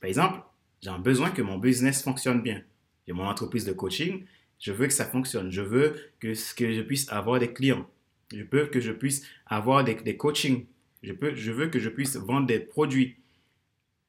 Par 0.00 0.08
exemple, 0.08 0.40
j'ai 0.80 0.90
un 0.90 0.98
besoin 0.98 1.30
que 1.30 1.42
mon 1.42 1.58
business 1.58 2.02
fonctionne 2.02 2.42
bien. 2.42 2.62
J'ai 3.06 3.12
mon 3.12 3.26
entreprise 3.26 3.64
de 3.64 3.72
coaching, 3.72 4.24
je 4.58 4.72
veux 4.72 4.86
que 4.86 4.92
ça 4.92 5.04
fonctionne. 5.04 5.50
Je 5.50 5.60
veux 5.60 5.96
que, 6.20 6.54
que 6.54 6.72
je 6.72 6.82
puisse 6.82 7.10
avoir 7.10 7.40
des 7.40 7.52
clients. 7.52 7.88
Je 8.32 8.44
veux 8.50 8.66
que 8.66 8.80
je 8.80 8.92
puisse 8.92 9.26
avoir 9.46 9.84
des, 9.84 9.94
des 9.96 10.16
coachings 10.16 10.66
je, 11.02 11.12
peux, 11.12 11.34
je 11.34 11.52
veux 11.52 11.68
que 11.68 11.78
je 11.78 11.88
puisse 11.88 12.16
vendre 12.16 12.46
des 12.46 12.60
produits. 12.60 13.16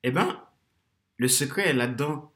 Eh 0.03 0.11
bien, 0.11 0.41
le 1.17 1.27
secret 1.27 1.69
est 1.69 1.73
là-dedans. 1.73 2.31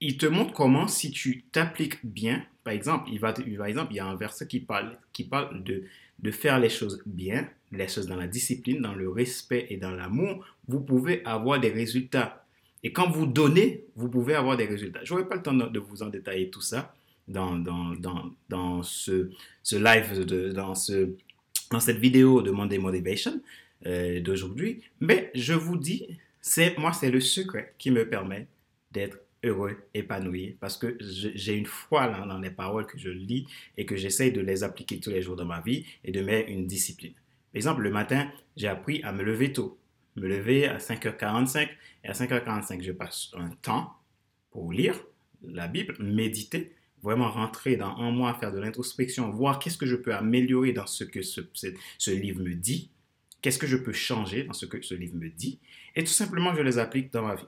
Il 0.00 0.16
te 0.16 0.26
montre 0.26 0.52
comment, 0.52 0.86
si 0.86 1.10
tu 1.10 1.42
t'appliques 1.50 2.04
bien, 2.04 2.44
par 2.62 2.72
exemple, 2.72 3.10
il 3.12 3.18
par 3.18 3.66
exemple, 3.66 3.92
il 3.92 3.96
y 3.96 4.00
a 4.00 4.06
un 4.06 4.14
verset 4.14 4.46
qui 4.46 4.60
parle, 4.60 4.96
qui 5.12 5.24
parle 5.24 5.62
de, 5.64 5.84
de 6.20 6.30
faire 6.30 6.58
les 6.60 6.68
choses 6.68 7.02
bien, 7.06 7.48
les 7.72 7.88
choses 7.88 8.06
dans 8.06 8.16
la 8.16 8.26
discipline, 8.28 8.80
dans 8.80 8.94
le 8.94 9.08
respect 9.08 9.66
et 9.70 9.76
dans 9.76 9.90
l'amour, 9.90 10.44
vous 10.68 10.80
pouvez 10.80 11.24
avoir 11.24 11.60
des 11.60 11.70
résultats. 11.70 12.44
Et 12.82 12.92
quand 12.92 13.10
vous 13.10 13.26
donnez, 13.26 13.84
vous 13.96 14.08
pouvez 14.08 14.34
avoir 14.34 14.56
des 14.56 14.66
résultats. 14.66 15.00
Je 15.02 15.12
n'aurai 15.12 15.28
pas 15.28 15.34
le 15.36 15.42
temps 15.42 15.54
de 15.54 15.78
vous 15.78 16.02
en 16.02 16.08
détailler 16.08 16.50
tout 16.50 16.60
ça 16.60 16.94
dans, 17.26 17.56
dans, 17.56 17.94
dans, 17.96 18.30
dans 18.48 18.82
ce, 18.82 19.30
ce, 19.62 19.76
live, 19.76 20.24
de, 20.24 20.50
dans, 20.50 20.74
ce, 20.74 21.10
dans 21.70 21.80
cette 21.80 21.98
vidéo 21.98 22.42
de 22.42 22.50
Monday 22.50 22.78
Motivation 22.78 23.40
euh, 23.86 24.20
d'aujourd'hui, 24.20 24.82
mais 25.00 25.30
je 25.34 25.54
vous 25.54 25.76
dis, 25.76 26.18
c'est 26.40 26.76
moi, 26.78 26.92
c'est 26.92 27.10
le 27.10 27.20
secret 27.20 27.74
qui 27.78 27.90
me 27.90 28.08
permet 28.08 28.46
d'être 28.92 29.18
heureux, 29.44 29.76
épanoui, 29.94 30.56
parce 30.60 30.76
que 30.76 30.96
j'ai 31.00 31.54
une 31.54 31.66
foi 31.66 32.08
dans 32.08 32.38
les 32.38 32.50
paroles 32.50 32.86
que 32.86 32.98
je 32.98 33.10
lis 33.10 33.46
et 33.76 33.86
que 33.86 33.96
j'essaye 33.96 34.32
de 34.32 34.40
les 34.40 34.64
appliquer 34.64 34.98
tous 34.98 35.10
les 35.10 35.22
jours 35.22 35.36
dans 35.36 35.44
ma 35.44 35.60
vie 35.60 35.84
et 36.04 36.10
de 36.10 36.20
mettre 36.20 36.50
une 36.50 36.66
discipline. 36.66 37.12
Par 37.12 37.56
exemple, 37.56 37.82
le 37.82 37.90
matin, 37.90 38.30
j'ai 38.56 38.68
appris 38.68 39.02
à 39.02 39.12
me 39.12 39.22
lever 39.22 39.52
tôt, 39.52 39.78
me 40.16 40.26
lever 40.26 40.66
à 40.66 40.78
5h45 40.78 41.68
et 42.04 42.08
à 42.08 42.12
5h45, 42.12 42.82
je 42.82 42.92
passe 42.92 43.30
un 43.34 43.50
temps 43.62 43.92
pour 44.50 44.72
lire 44.72 44.96
la 45.42 45.68
Bible, 45.68 45.96
méditer, 46.00 46.72
vraiment 47.02 47.30
rentrer 47.30 47.76
dans 47.76 47.96
un 47.96 48.10
mois, 48.10 48.34
faire 48.34 48.52
de 48.52 48.58
l'introspection, 48.58 49.30
voir 49.30 49.58
qu'est-ce 49.58 49.78
que 49.78 49.86
je 49.86 49.96
peux 49.96 50.14
améliorer 50.14 50.72
dans 50.72 50.86
ce 50.86 51.04
que 51.04 51.22
ce, 51.22 51.40
ce 51.54 52.10
livre 52.10 52.42
me 52.42 52.54
dit, 52.54 52.90
qu'est-ce 53.40 53.58
que 53.58 53.66
je 53.66 53.76
peux 53.76 53.92
changer 53.92 54.44
dans 54.44 54.52
ce 54.52 54.66
que 54.66 54.82
ce 54.82 54.94
livre 54.94 55.16
me 55.16 55.28
dit, 55.28 55.58
et 55.94 56.02
tout 56.02 56.12
simplement 56.12 56.54
je 56.54 56.62
les 56.62 56.78
applique 56.78 57.12
dans 57.12 57.22
ma 57.22 57.34
vie. 57.36 57.46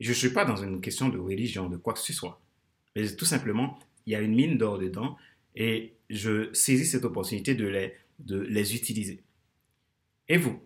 Je 0.00 0.10
ne 0.10 0.14
suis 0.14 0.30
pas 0.30 0.44
dans 0.44 0.56
une 0.56 0.80
question 0.80 1.08
de 1.08 1.18
religion, 1.18 1.68
de 1.68 1.76
quoi 1.76 1.92
que 1.92 2.00
ce 2.00 2.12
soit. 2.12 2.40
Mais 2.96 3.14
tout 3.14 3.24
simplement, 3.24 3.78
il 4.06 4.12
y 4.12 4.16
a 4.16 4.20
une 4.20 4.34
mine 4.34 4.58
d'or 4.58 4.78
dedans 4.78 5.16
et 5.54 5.94
je 6.10 6.52
saisis 6.52 6.86
cette 6.86 7.04
opportunité 7.04 7.54
de 7.54 7.66
les, 7.66 7.94
de 8.18 8.40
les 8.40 8.74
utiliser. 8.74 9.22
Et 10.28 10.36
vous, 10.36 10.60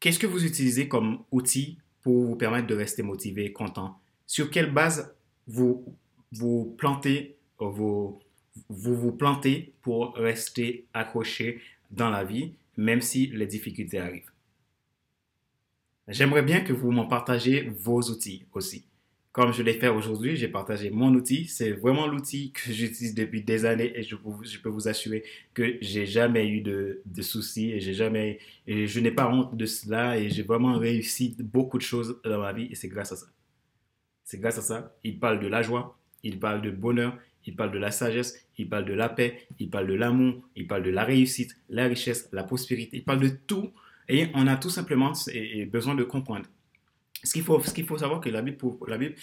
qu'est-ce 0.00 0.18
que 0.18 0.26
vous 0.26 0.44
utilisez 0.44 0.88
comme 0.88 1.24
outil 1.30 1.78
pour 2.02 2.24
vous 2.24 2.36
permettre 2.36 2.66
de 2.66 2.74
rester 2.74 3.02
motivé, 3.02 3.52
content? 3.52 4.00
Sur 4.26 4.50
quelle 4.50 4.72
base 4.72 5.14
vous 5.46 5.94
vous 6.32 6.74
plantez, 6.78 7.36
vous, 7.58 8.20
vous 8.68 8.94
vous 8.94 9.12
plantez 9.12 9.72
pour 9.82 10.14
rester 10.14 10.86
accroché 10.94 11.60
dans 11.90 12.10
la 12.10 12.24
vie, 12.24 12.52
même 12.76 13.00
si 13.00 13.28
les 13.28 13.46
difficultés 13.46 13.98
arrivent 13.98 14.30
J'aimerais 16.08 16.42
bien 16.42 16.60
que 16.60 16.72
vous 16.72 16.90
m'en 16.90 17.06
partagez 17.06 17.68
vos 17.68 18.00
outils 18.00 18.46
aussi. 18.52 18.86
Comme 19.32 19.52
je 19.52 19.62
l'ai 19.62 19.74
fait 19.74 19.88
aujourd'hui, 19.88 20.36
j'ai 20.36 20.48
partagé 20.48 20.88
mon 20.88 21.12
outil. 21.12 21.46
C'est 21.46 21.72
vraiment 21.72 22.06
l'outil 22.06 22.52
que 22.52 22.72
j'utilise 22.72 23.14
depuis 23.14 23.42
des 23.42 23.66
années 23.66 23.92
et 23.94 24.02
je, 24.02 24.16
peux 24.16 24.70
vous 24.70 24.88
assurer 24.88 25.22
que 25.52 25.76
j'ai 25.82 26.06
jamais 26.06 26.48
eu 26.48 26.62
de, 26.62 27.02
soucis 27.20 27.72
et 27.72 27.80
j'ai 27.80 27.92
jamais, 27.92 28.38
je 28.66 29.00
n'ai 29.00 29.10
pas 29.10 29.28
honte 29.28 29.54
de 29.54 29.66
cela 29.66 30.18
et 30.18 30.30
j'ai 30.30 30.42
vraiment 30.42 30.78
réussi 30.78 31.36
beaucoup 31.38 31.76
de 31.76 31.82
choses 31.82 32.18
dans 32.24 32.40
ma 32.40 32.54
vie 32.54 32.68
et 32.70 32.74
c'est 32.74 32.88
grâce 32.88 33.12
à 33.12 33.16
ça. 33.16 33.26
C'est 34.24 34.40
grâce 34.40 34.58
à 34.58 34.62
ça. 34.62 34.96
Il 35.04 35.18
parle 35.18 35.40
de 35.40 35.46
la 35.46 35.60
joie, 35.60 35.97
il 36.22 36.38
parle 36.38 36.62
de 36.62 36.70
bonheur, 36.70 37.16
il 37.46 37.56
parle 37.56 37.72
de 37.72 37.78
la 37.78 37.90
sagesse, 37.90 38.46
il 38.58 38.68
parle 38.68 38.84
de 38.84 38.92
la 38.92 39.08
paix, 39.08 39.46
il 39.58 39.70
parle 39.70 39.86
de 39.86 39.94
l'amour, 39.94 40.42
il 40.56 40.66
parle 40.66 40.82
de 40.82 40.90
la 40.90 41.04
réussite, 41.04 41.56
la 41.70 41.86
richesse, 41.86 42.28
la 42.32 42.44
prospérité. 42.44 42.98
Il 42.98 43.04
parle 43.04 43.20
de 43.20 43.28
tout 43.28 43.72
et 44.08 44.28
on 44.34 44.46
a 44.46 44.56
tout 44.56 44.70
simplement 44.70 45.12
besoin 45.70 45.94
de 45.94 46.04
comprendre. 46.04 46.46
Ce 47.24 47.32
qu'il 47.32 47.42
faut, 47.42 47.60
ce 47.60 47.72
qu'il 47.72 47.86
faut 47.86 47.98
savoir 47.98 48.20
que 48.20 48.28
la 48.28 48.42
Bible, 48.42 48.58
pour 48.58 48.86
la 48.86 48.98
Bible, 48.98 49.14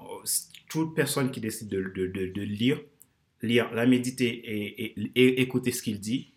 oh, 0.00 0.22
toute 0.68 0.94
personne 0.94 1.30
qui 1.30 1.40
décide 1.40 1.68
de, 1.68 1.82
de, 1.82 2.06
de, 2.06 2.42
lire, 2.42 2.80
lire, 3.42 3.72
la 3.72 3.86
méditer 3.86 4.28
et, 4.28 4.94
et, 5.14 5.40
écouter 5.42 5.70
ce 5.70 5.82
qu'il 5.82 6.00
dit, 6.00 6.32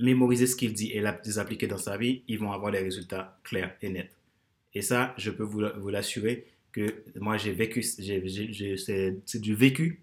mémoriser 0.00 0.46
ce 0.46 0.56
qu'il 0.56 0.72
dit 0.72 0.90
et 0.90 1.02
les 1.24 1.38
appliquer 1.38 1.66
dans 1.66 1.78
sa 1.78 1.96
vie, 1.96 2.22
ils 2.28 2.38
vont 2.38 2.52
avoir 2.52 2.72
des 2.72 2.80
résultats 2.80 3.38
clairs 3.44 3.74
et 3.80 3.90
nets. 3.90 4.10
Et 4.74 4.82
ça, 4.82 5.14
je 5.18 5.30
peux 5.30 5.44
vous, 5.44 5.62
vous 5.78 5.88
l'assurer 5.88 6.46
que 6.72 7.02
moi, 7.16 7.36
j'ai 7.36 7.52
vécu, 7.52 7.82
c'est 7.82 9.40
du 9.40 9.54
vécu 9.54 10.02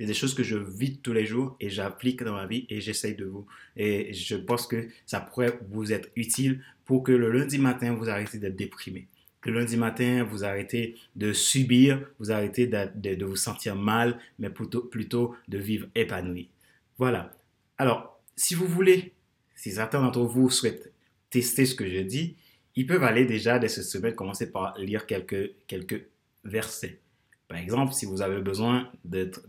c'est 0.00 0.06
des 0.06 0.14
choses 0.14 0.32
que 0.32 0.42
je 0.42 0.56
vis 0.56 0.96
tous 0.96 1.12
les 1.12 1.26
jours 1.26 1.58
et 1.60 1.68
j'applique 1.68 2.22
dans 2.22 2.32
ma 2.32 2.46
vie 2.46 2.64
et 2.70 2.80
j'essaye 2.80 3.14
de 3.14 3.26
vous. 3.26 3.46
Et 3.76 4.14
je 4.14 4.34
pense 4.34 4.66
que 4.66 4.88
ça 5.04 5.20
pourrait 5.20 5.60
vous 5.68 5.92
être 5.92 6.08
utile 6.16 6.62
pour 6.86 7.02
que 7.02 7.12
le 7.12 7.30
lundi 7.30 7.58
matin, 7.58 7.92
vous 7.92 8.08
arrêtez 8.08 8.38
d'être 8.38 8.56
déprimé. 8.56 9.08
Que 9.42 9.50
le 9.50 9.58
lundi 9.58 9.76
matin, 9.76 10.24
vous 10.24 10.42
arrêtez 10.42 10.96
de 11.16 11.34
subir, 11.34 12.00
vous 12.18 12.32
arrêtez 12.32 12.66
de, 12.66 13.24
vous 13.26 13.36
sentir 13.36 13.76
mal, 13.76 14.18
mais 14.38 14.48
plutôt, 14.48 14.80
plutôt 14.80 15.36
de 15.48 15.58
vivre 15.58 15.86
épanoui. 15.94 16.48
Voilà. 16.96 17.36
Alors, 17.76 18.18
si 18.36 18.54
vous 18.54 18.66
voulez, 18.66 19.12
si 19.54 19.70
certains 19.70 20.00
d'entre 20.00 20.22
vous 20.22 20.48
souhaitent 20.48 20.90
tester 21.28 21.66
ce 21.66 21.74
que 21.74 21.86
je 21.86 22.00
dis, 22.00 22.36
ils 22.76 22.86
peuvent 22.86 23.04
aller 23.04 23.24
déjà 23.24 23.58
dès 23.58 23.68
cette 23.68 23.84
semaine 23.84 24.14
commencer 24.14 24.50
par 24.50 24.78
lire 24.78 25.06
quelques, 25.06 25.52
quelques 25.66 26.06
versets. 26.44 27.00
Par 27.48 27.58
exemple, 27.58 27.92
si 27.92 28.06
vous 28.06 28.22
avez 28.22 28.40
besoin 28.40 28.90
d'être 29.04 29.42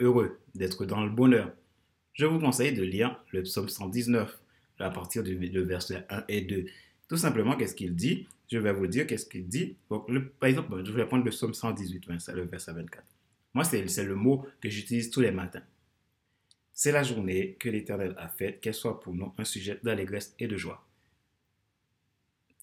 heureux, 0.00 0.38
d'être 0.54 0.84
dans 0.84 1.02
le 1.02 1.10
bonheur, 1.10 1.52
je 2.12 2.26
vous 2.26 2.38
conseille 2.38 2.74
de 2.74 2.82
lire 2.82 3.20
le 3.32 3.42
psaume 3.42 3.68
119 3.68 4.38
à 4.78 4.90
partir 4.90 5.22
du, 5.22 5.36
verset 5.64 6.04
1 6.10 6.24
et 6.28 6.42
2. 6.42 6.66
Tout 7.08 7.16
simplement, 7.16 7.56
qu'est-ce 7.56 7.74
qu'il 7.74 7.94
dit? 7.94 8.26
Je 8.50 8.58
vais 8.58 8.72
vous 8.72 8.86
dire 8.86 9.06
qu'est-ce 9.06 9.26
qu'il 9.26 9.46
dit. 9.48 9.76
par 9.88 10.48
exemple, 10.48 10.84
je 10.84 10.92
vais 10.92 11.06
prendre 11.06 11.24
le 11.24 11.30
psaume 11.30 11.54
118, 11.54 12.06
le 12.34 12.42
verset 12.42 12.72
24. 12.72 13.04
Moi, 13.54 13.64
c'est 13.64 14.04
le 14.04 14.14
mot 14.14 14.46
que 14.60 14.68
j'utilise 14.68 15.10
tous 15.10 15.20
les 15.20 15.30
matins. 15.30 15.62
C'est 16.72 16.92
la 16.92 17.02
journée 17.02 17.56
que 17.58 17.68
l'Éternel 17.68 18.14
a 18.16 18.28
faite, 18.28 18.60
qu'elle 18.60 18.74
soit 18.74 19.00
pour 19.00 19.14
nous 19.14 19.32
un 19.38 19.44
sujet 19.44 19.78
d'allégresse 19.82 20.34
et 20.38 20.46
de 20.46 20.56
joie. 20.56 20.86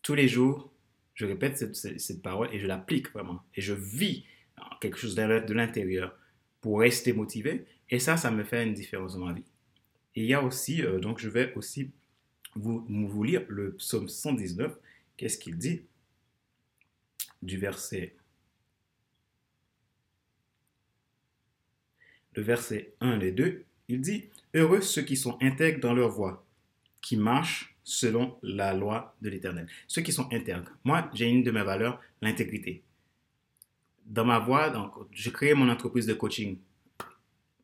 Tous 0.10 0.16
les 0.16 0.28
jours, 0.28 0.72
je 1.14 1.28
répète 1.28 1.76
cette, 1.76 2.24
parole 2.24 2.50
et 2.52 2.58
je 2.58 2.66
l'applique 2.66 3.12
vraiment. 3.12 3.44
Et 3.54 3.62
je 3.62 3.76
vis 3.76 4.26
quelque 4.82 4.98
chose 4.98 5.14
de 5.14 5.54
l'intérieur 5.54 6.18
pour 6.62 6.80
rester 6.80 7.14
motivé. 7.14 7.68
Et 7.92 8.00
ça, 8.00 8.18
ça 8.18 8.32
me 8.32 8.44
fait 8.44 8.64
une 8.66 8.74
différence 8.74 9.14
dans 9.14 9.24
ma 9.24 9.34
vie. 9.34 9.46
Et 10.16 10.24
il 10.24 10.26
y 10.26 10.34
a 10.34 10.44
aussi, 10.44 10.82
euh, 10.82 11.00
donc 11.00 11.20
je 11.20 11.30
vais 11.30 11.54
aussi 11.54 11.92
vous, 12.56 12.84
vous 12.90 13.24
lire 13.24 13.46
le 13.50 13.76
psaume 13.76 14.10
119. 14.10 14.76
Qu'est-ce 15.16 15.38
qu'il 15.38 15.60
dit? 15.60 15.84
Du 17.44 17.60
verset 17.60 18.16
le 22.34 22.42
verset 22.42 22.96
1 23.00 23.20
et 23.20 23.32
2, 23.32 23.64
il 23.90 24.02
dit 24.02 24.30
Heureux 24.56 24.82
ceux 24.82 25.04
qui 25.04 25.16
sont 25.16 25.38
intègres 25.40 25.82
dans 25.82 25.94
leur 25.94 26.10
voie, 26.10 26.48
qui 27.00 27.16
marchent 27.16 27.69
selon 27.84 28.38
la 28.44 28.74
loi 28.74 29.16
de 29.22 29.30
l'Éternel. 29.30 29.68
Ceux 29.88 30.02
qui 30.02 30.12
sont 30.12 30.32
intègres. 30.32 30.72
Moi, 30.84 31.10
j'ai 31.14 31.28
une 31.28 31.44
de 31.44 31.52
mes 31.52 31.64
valeurs, 31.64 32.00
l'intégrité. 32.22 32.84
Dans 34.06 34.26
ma 34.26 34.40
voie, 34.40 34.70
donc, 34.70 34.94
je 35.12 35.30
crée 35.30 35.54
mon 35.54 35.70
entreprise 35.70 36.06
de 36.06 36.14
coaching. 36.14 36.58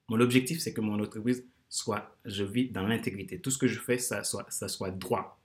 Mon 0.07 0.19
objectif, 0.19 0.59
c'est 0.59 0.73
que 0.73 0.81
mon 0.81 0.99
entreprise 1.01 1.45
soit, 1.69 2.15
je 2.25 2.43
vis 2.43 2.69
dans 2.69 2.87
l'intégrité. 2.87 3.39
Tout 3.39 3.51
ce 3.51 3.57
que 3.57 3.67
je 3.67 3.79
fais, 3.79 3.97
ça 3.97 4.23
soit, 4.23 4.45
ça 4.49 4.67
soit 4.67 4.91
droit, 4.91 5.39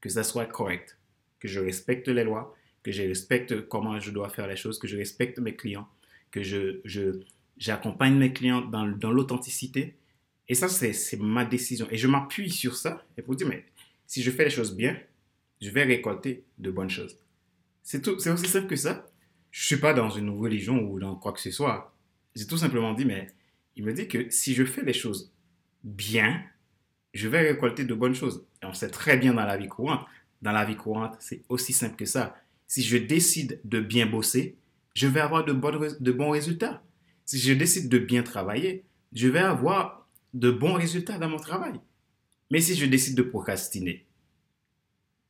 que 0.00 0.08
ça 0.08 0.22
soit 0.22 0.46
correct, 0.46 0.98
que 1.40 1.48
je 1.48 1.60
respecte 1.60 2.08
les 2.08 2.24
lois, 2.24 2.54
que 2.82 2.92
je 2.92 3.02
respecte 3.02 3.68
comment 3.68 3.98
je 3.98 4.10
dois 4.10 4.28
faire 4.28 4.46
les 4.46 4.56
choses, 4.56 4.78
que 4.78 4.88
je 4.88 4.96
respecte 4.96 5.38
mes 5.38 5.56
clients, 5.56 5.88
que 6.30 6.42
je, 6.42 6.80
j'accompagne 7.56 8.16
mes 8.16 8.32
clients 8.32 8.60
dans, 8.60 8.86
dans 8.86 9.10
l'authenticité 9.10 9.96
et 10.48 10.54
ça, 10.54 10.68
c'est 10.68 11.18
ma 11.18 11.44
décision. 11.44 11.86
Et 11.90 11.96
je 11.96 12.06
m'appuie 12.06 12.50
sur 12.50 12.76
ça 12.76 13.04
et 13.16 13.22
pour 13.22 13.34
dire, 13.34 13.48
mais 13.48 13.64
si 14.06 14.22
je 14.22 14.30
fais 14.30 14.44
les 14.44 14.50
choses 14.50 14.76
bien, 14.76 14.96
je 15.60 15.70
vais 15.70 15.84
récolter 15.84 16.44
de 16.58 16.70
bonnes 16.70 16.90
choses. 16.90 17.18
C'est 17.82 18.06
aussi 18.08 18.48
simple 18.48 18.66
que 18.66 18.76
ça. 18.76 19.06
Je 19.50 19.62
ne 19.62 19.66
suis 19.66 19.76
pas 19.76 19.94
dans 19.94 20.10
une 20.10 20.30
religion 20.30 20.80
ou 20.82 20.98
dans 20.98 21.14
quoi 21.14 21.32
que 21.32 21.40
ce 21.40 21.50
soit. 21.50 21.94
J'ai 22.34 22.46
tout 22.46 22.58
simplement 22.58 22.92
dit, 22.92 23.04
mais 23.04 23.28
il 23.76 23.84
me 23.84 23.92
dit 23.92 24.08
que 24.08 24.28
si 24.30 24.54
je 24.54 24.64
fais 24.64 24.82
les 24.82 24.92
choses 24.92 25.32
bien, 25.82 26.42
je 27.14 27.28
vais 27.28 27.40
récolter 27.40 27.84
de 27.84 27.94
bonnes 27.94 28.14
choses. 28.14 28.44
Et 28.62 28.66
on 28.66 28.74
sait 28.74 28.90
très 28.90 29.16
bien 29.16 29.32
dans 29.32 29.44
la 29.44 29.56
vie 29.56 29.68
courante. 29.68 30.04
Dans 30.42 30.52
la 30.52 30.64
vie 30.64 30.76
courante, 30.76 31.16
c'est 31.20 31.42
aussi 31.48 31.72
simple 31.72 31.96
que 31.96 32.04
ça. 32.04 32.36
Si 32.66 32.82
je 32.82 32.98
décide 32.98 33.60
de 33.64 33.80
bien 33.80 34.06
bosser, 34.06 34.56
je 34.94 35.06
vais 35.06 35.20
avoir 35.20 35.44
de, 35.44 35.52
de 35.52 36.12
bons 36.12 36.30
résultats. 36.30 36.82
Si 37.24 37.38
je 37.38 37.54
décide 37.54 37.88
de 37.88 37.98
bien 37.98 38.22
travailler, 38.22 38.84
je 39.12 39.28
vais 39.28 39.38
avoir 39.38 40.03
de 40.34 40.50
bons 40.50 40.74
résultats 40.74 41.18
dans 41.18 41.28
mon 41.28 41.38
travail. 41.38 41.80
Mais 42.50 42.60
si 42.60 42.74
je 42.74 42.84
décide 42.84 43.16
de 43.16 43.22
procrastiner, 43.22 44.04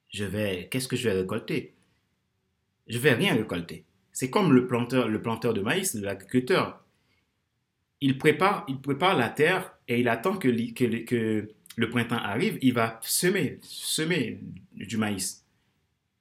je 0.08 0.24
vais, 0.24 0.68
qu'est-ce 0.70 0.88
que 0.88 0.96
je 0.96 1.08
vais 1.08 1.20
récolter? 1.20 1.74
Je 2.88 2.98
vais 2.98 3.12
rien 3.12 3.34
récolter. 3.34 3.84
C'est 4.12 4.30
comme 4.30 4.52
le 4.52 4.66
planteur, 4.66 5.08
le 5.08 5.20
planteur 5.20 5.54
de 5.54 5.60
maïs, 5.60 5.94
l'agriculteur. 5.94 6.84
Il 8.00 8.18
prépare, 8.18 8.64
il 8.68 8.80
prépare 8.80 9.16
la 9.16 9.28
terre 9.28 9.74
et 9.88 10.00
il 10.00 10.08
attend 10.08 10.36
que, 10.36 10.48
le 10.48 11.90
printemps 11.90 12.16
arrive. 12.16 12.58
Il 12.62 12.74
va 12.74 13.00
semer, 13.02 13.58
semer 13.62 14.38
du 14.72 14.96
maïs. 14.96 15.44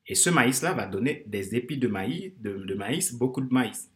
Et 0.08 0.16
ce 0.16 0.30
maïs-là 0.30 0.74
va 0.74 0.88
donner 0.88 1.24
des 1.28 1.56
épis 1.56 1.78
de 1.78 1.88
maïs, 1.88 2.32
de, 2.40 2.74
maïs, 2.74 3.14
beaucoup 3.14 3.42
de 3.42 3.54
maïs. 3.54 3.92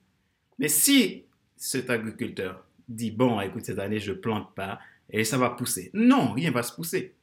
Mais 0.59 0.67
si 0.67 1.23
cet 1.55 1.89
agriculteur 1.89 2.66
dit, 2.87 3.11
bon, 3.11 3.39
écoute, 3.41 3.65
cette 3.65 3.79
année, 3.79 3.99
je 3.99 4.13
plante 4.13 4.53
pas 4.55 4.79
et 5.09 5.23
ça 5.23 5.37
va 5.37 5.49
pousser. 5.51 5.89
Non, 5.93 6.33
rien 6.33 6.51
va 6.51 6.63
se 6.63 6.73
pousser. 6.73 7.15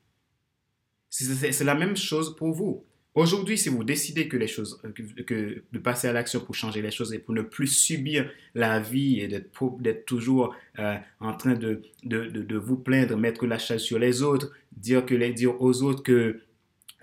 C'est 1.11 1.65
la 1.65 1.75
même 1.75 1.97
chose 1.97 2.35
pour 2.37 2.53
vous. 2.53 2.85
Aujourd'hui, 3.15 3.57
si 3.57 3.69
vous 3.69 3.85
décidez 3.85 4.27
que 4.27 4.37
les 4.37 4.49
choses, 4.49 4.83
que, 4.97 5.63
de 5.71 5.79
passer 5.79 6.09
à 6.09 6.13
l'action 6.13 6.41
pour 6.41 6.57
changer 6.57 6.83
les 6.83 6.91
choses 6.91 7.13
et 7.13 7.21
pour 7.21 7.33
ne 7.33 7.43
plus 7.43 7.69
subir 7.69 8.29
la 8.55 8.81
vie 8.81 9.21
et 9.21 9.29
d'être 9.29 10.05
toujours 10.05 10.57
euh, 10.81 10.97
en 11.21 11.35
train 11.35 11.55
de, 11.55 11.83
de, 12.03 12.27
de, 12.27 12.57
vous 12.57 12.77
plaindre, 12.77 13.17
mettre 13.17 13.47
la 13.47 13.59
chaise 13.59 13.83
sur 13.83 14.01
les 14.01 14.23
autres, 14.23 14.51
dire 14.77 15.07
que 15.07 15.15
les 15.15 15.33
dire 15.33 15.61
aux 15.63 15.83
autres 15.83 16.03
que 16.03 16.41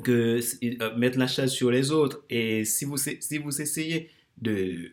que 0.03 0.39
euh, 0.63 0.97
mettre 0.97 1.17
la 1.17 1.27
chaise 1.27 1.51
sur 1.51 1.71
les 1.71 1.91
autres. 1.91 2.25
Et 2.29 2.65
si 2.65 2.83
vous 2.83 2.97
si 2.97 3.37
vous 3.37 3.61
essayez 3.61 4.09
de 4.41 4.91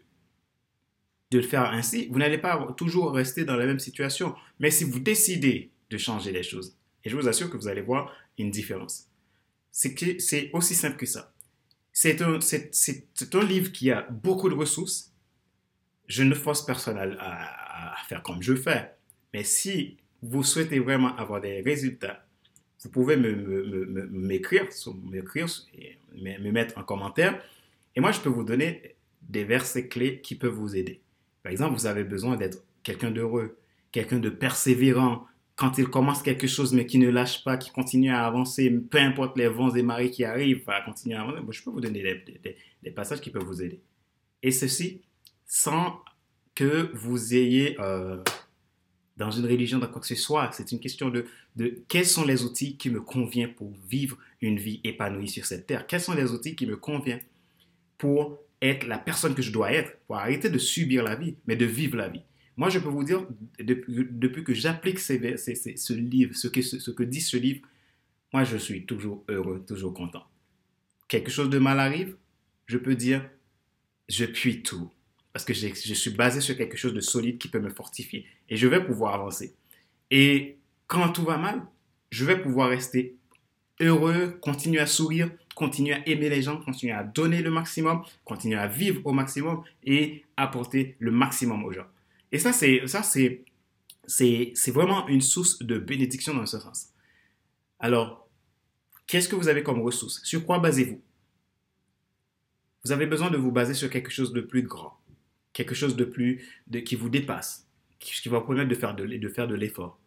de 1.31 1.39
le 1.39 1.45
faire 1.45 1.65
ainsi, 1.65 2.09
vous 2.11 2.19
n'allez 2.19 2.39
pas 2.39 2.75
toujours 2.77 3.13
rester 3.13 3.45
dans 3.45 3.57
la 3.57 3.67
même 3.67 3.79
situation. 3.79 4.35
Mais 4.61 4.71
si 4.71 4.85
vous 4.85 4.99
décidez 4.99 5.71
de 5.91 5.99
changer 5.99 6.33
les 6.33 6.43
choses, 6.43 6.75
et 7.05 7.11
je 7.11 7.17
vous 7.17 7.29
assure 7.29 7.51
que 7.51 7.57
vous 7.57 7.69
allez 7.69 7.83
voir 7.83 8.13
une 8.39 8.51
différence 8.51 9.09
c'est 9.79 10.51
aussi 10.53 10.75
simple 10.75 10.97
que 10.97 11.07
ça. 11.07 11.33
C'est 11.93 12.23
un, 12.23 12.39
livre 13.45 13.73
qui 13.73 13.91
a 13.91 14.03
beaucoup 14.11 14.49
de 14.49 14.55
ressources. 14.55 15.13
Je 16.07 16.23
ne 16.23 16.35
force 16.35 16.65
personne 16.65 16.99
à, 16.99 17.95
faire 18.09 18.23
comme 18.23 18.43
je 18.43 18.55
fais. 18.55 18.93
Mais 19.33 19.45
si 19.45 19.97
vous 20.23 20.43
souhaitez 20.43 20.79
vraiment 20.79 21.15
avoir 21.17 21.41
des 21.41 21.61
résultats, 21.61 22.25
vous 22.83 22.91
pouvez 22.91 23.17
m'écrire, 23.17 24.67
me, 26.15 26.39
me 26.39 26.51
mettre 26.51 26.79
en 26.79 26.85
commentaire. 26.85 27.43
Et 27.95 28.01
moi, 28.01 28.13
je 28.13 28.21
peux 28.21 28.29
vous 28.29 28.45
donner 28.45 28.97
des 29.23 29.45
versets 29.45 29.89
clés 29.89 30.21
qui 30.21 30.35
peuvent 30.35 30.55
vous 30.55 30.77
aider. 30.77 31.01
Par 31.43 31.53
exemple, 31.53 31.75
vous 31.75 31.87
avez 31.87 32.05
besoin 32.05 32.37
d'être 32.37 32.63
quelqu'un 32.83 33.11
d'heureux, 33.11 33.59
quelqu'un 33.93 34.19
de 34.19 34.31
persévérant, 34.31 35.27
quand 35.57 35.77
il 35.77 35.89
commence 35.89 36.23
quelque 36.23 36.47
chose 36.47 36.73
mais 36.73 36.87
qui 36.87 36.99
ne 36.99 37.11
lâche 37.11 37.43
pas, 37.43 37.57
qui 37.57 37.71
continue 37.71 38.11
à 38.11 38.25
avancer, 38.25 38.71
peu 38.71 38.99
importe 38.99 39.37
les 39.37 39.49
vents 39.49 39.75
et 39.75 39.83
marées 39.83 40.11
qui 40.11 40.25
arrivent, 40.25 40.65
va 40.65 40.81
continuer 40.83 41.17
à 41.17 41.23
avancer, 41.23 41.43
je 41.51 41.63
peux 41.65 41.71
vous 41.71 41.81
donner 41.81 42.23
des, 42.83 42.91
passages 42.93 43.21
qui 43.21 43.31
peuvent 43.31 43.45
vous 43.45 43.63
aider. 43.63 43.81
Et 44.43 44.53
ceci 44.53 45.03
sans 45.47 46.01
que 46.55 46.91
vous 46.95 47.35
ayez 47.35 47.77
euh, 47.81 48.23
dans 49.17 49.33
une 49.33 49.47
religion, 49.47 49.79
dans 49.79 49.89
quoi 49.89 50.01
que 50.01 50.07
ce 50.07 50.15
soit. 50.15 50.51
C'est 50.53 50.71
une 50.71 50.79
question 50.79 51.09
de, 51.09 51.27
de 51.57 51.83
quels 51.89 52.07
sont 52.07 52.25
les 52.25 52.45
outils 52.45 52.77
qui 52.77 52.89
me 52.91 53.01
conviennent 53.01 53.55
pour 53.55 53.73
vivre 53.89 54.17
une 54.41 54.59
vie 54.59 54.81
épanouie 54.85 55.29
sur 55.29 55.45
cette 55.45 55.67
terre? 55.67 55.87
Quels 55.87 56.01
sont 56.01 56.15
les 56.15 56.31
outils 56.31 56.55
qui 56.55 56.67
me 56.67 56.77
conviennent 56.77 57.23
pour 57.97 58.39
être 58.61 58.87
la 58.87 58.99
personne 58.99 59.35
que 59.35 59.43
je 59.43 59.53
dois 59.53 59.73
être, 59.73 59.97
pour 60.07 60.17
arrêter 60.17 60.51
de 60.51 60.59
subir 60.59 61.03
la 61.03 61.15
vie, 61.15 61.37
mais 61.47 61.57
de 61.57 61.65
vivre 61.65 61.97
la 61.97 62.09
vie. 62.09 62.23
Moi, 62.57 62.71
je 62.71 62.81
peux 62.81 62.89
vous 62.89 63.05
dire, 63.05 63.25
depuis, 63.61 64.43
que 64.43 64.53
j'applique 64.53 64.99
ce 64.99 65.13
livre, 65.93 66.35
ce 66.35 66.49
que, 66.49 67.03
dit 67.05 67.21
ce 67.21 67.37
livre, 67.37 67.61
moi, 68.33 68.43
je 68.45 68.57
suis 68.57 68.85
toujours 68.85 69.25
heureux, 69.29 69.65
toujours 69.67 69.95
content. 69.95 70.27
Quelque 71.07 71.31
chose 71.31 71.51
de 71.51 71.59
mal 71.59 71.79
arrive, 71.79 72.17
je 72.67 72.77
peux 72.77 72.97
dire, 72.97 73.25
je 74.09 74.25
puis 74.25 74.63
tout. 74.63 74.91
Parce 75.33 75.45
que 75.45 75.55
je 75.55 75.95
suis 75.95 76.11
basé 76.11 76.41
sur 76.41 76.57
quelque 76.57 76.77
chose 76.77 76.95
de 76.95 77.01
solide 77.01 77.39
qui 77.39 77.49
peut 77.49 77.61
me 77.61 77.71
fortifier. 77.71 78.27
Et 78.49 78.57
je 78.57 78.67
vais 78.67 78.85
pouvoir 78.85 79.15
avancer. 79.15 79.55
Et 80.11 80.57
quand 80.89 81.09
tout 81.11 81.23
va 81.23 81.37
mal, 81.37 81.63
je 82.11 82.25
vais 82.25 82.41
pouvoir 82.41 82.71
rester 82.71 83.17
heureux, 83.81 84.37
continuer 84.41 84.81
à 84.81 84.87
sourire, 84.87 85.31
continuer 85.59 85.95
à 85.95 86.09
aimer 86.09 86.29
les 86.29 86.41
gens, 86.41 86.57
continuer 86.61 86.93
à 86.93 87.03
donner 87.03 87.43
le 87.43 87.51
maximum, 87.51 88.05
continuer 88.25 88.57
à 88.57 88.69
vivre 88.69 89.01
au 89.05 89.13
maximum 89.13 89.65
et 89.83 90.25
apporter 90.37 90.95
le 91.01 91.11
maximum 91.11 91.65
aux 91.65 91.73
gens. 91.73 91.89
Et 92.31 92.39
ça, 92.39 92.53
c'est, 92.53 92.87
ça, 92.87 93.03
c'est, 93.03 93.45
c'est, 94.07 94.53
c'est 94.55 94.71
vraiment 94.71 95.09
une 95.09 95.21
source 95.21 95.59
de 95.59 95.77
bénédiction 95.79 96.33
dans 96.33 96.47
ce 96.47 96.61
sens. 96.61 96.91
Alors, 97.81 98.29
qu'est-ce 99.09 99.29
que 99.29 99.35
vous 99.35 99.49
avez 99.49 99.65
comme 99.65 99.83
ressource? 99.83 100.23
Sur 100.23 100.47
quoi 100.47 100.61
basez-vous? 100.61 101.03
Vous 102.85 102.93
avez 102.93 103.07
besoin 103.07 103.29
de 103.29 103.37
vous 103.37 103.51
baser 103.51 103.75
sur 103.75 103.91
quelque 103.91 104.11
chose 104.11 104.33
de 104.33 104.41
plus 104.41 104.63
grand, 104.63 104.97
quelque 105.53 105.75
chose 105.75 105.97
de 105.97 106.05
plus, 106.05 106.49
de, 106.69 106.79
qui 106.79 106.95
vous 106.95 107.09
dépasse, 107.09 107.67
qui, 107.99 108.13
qui 108.13 108.29
va 108.29 108.39
vous 108.39 108.47
permettre 108.47 108.69
de 108.69 108.77
faire 108.77 108.95
de, 108.95 109.05
de 109.05 109.29
faire 109.29 109.49
de 109.49 109.57
l'effort. 109.57 109.99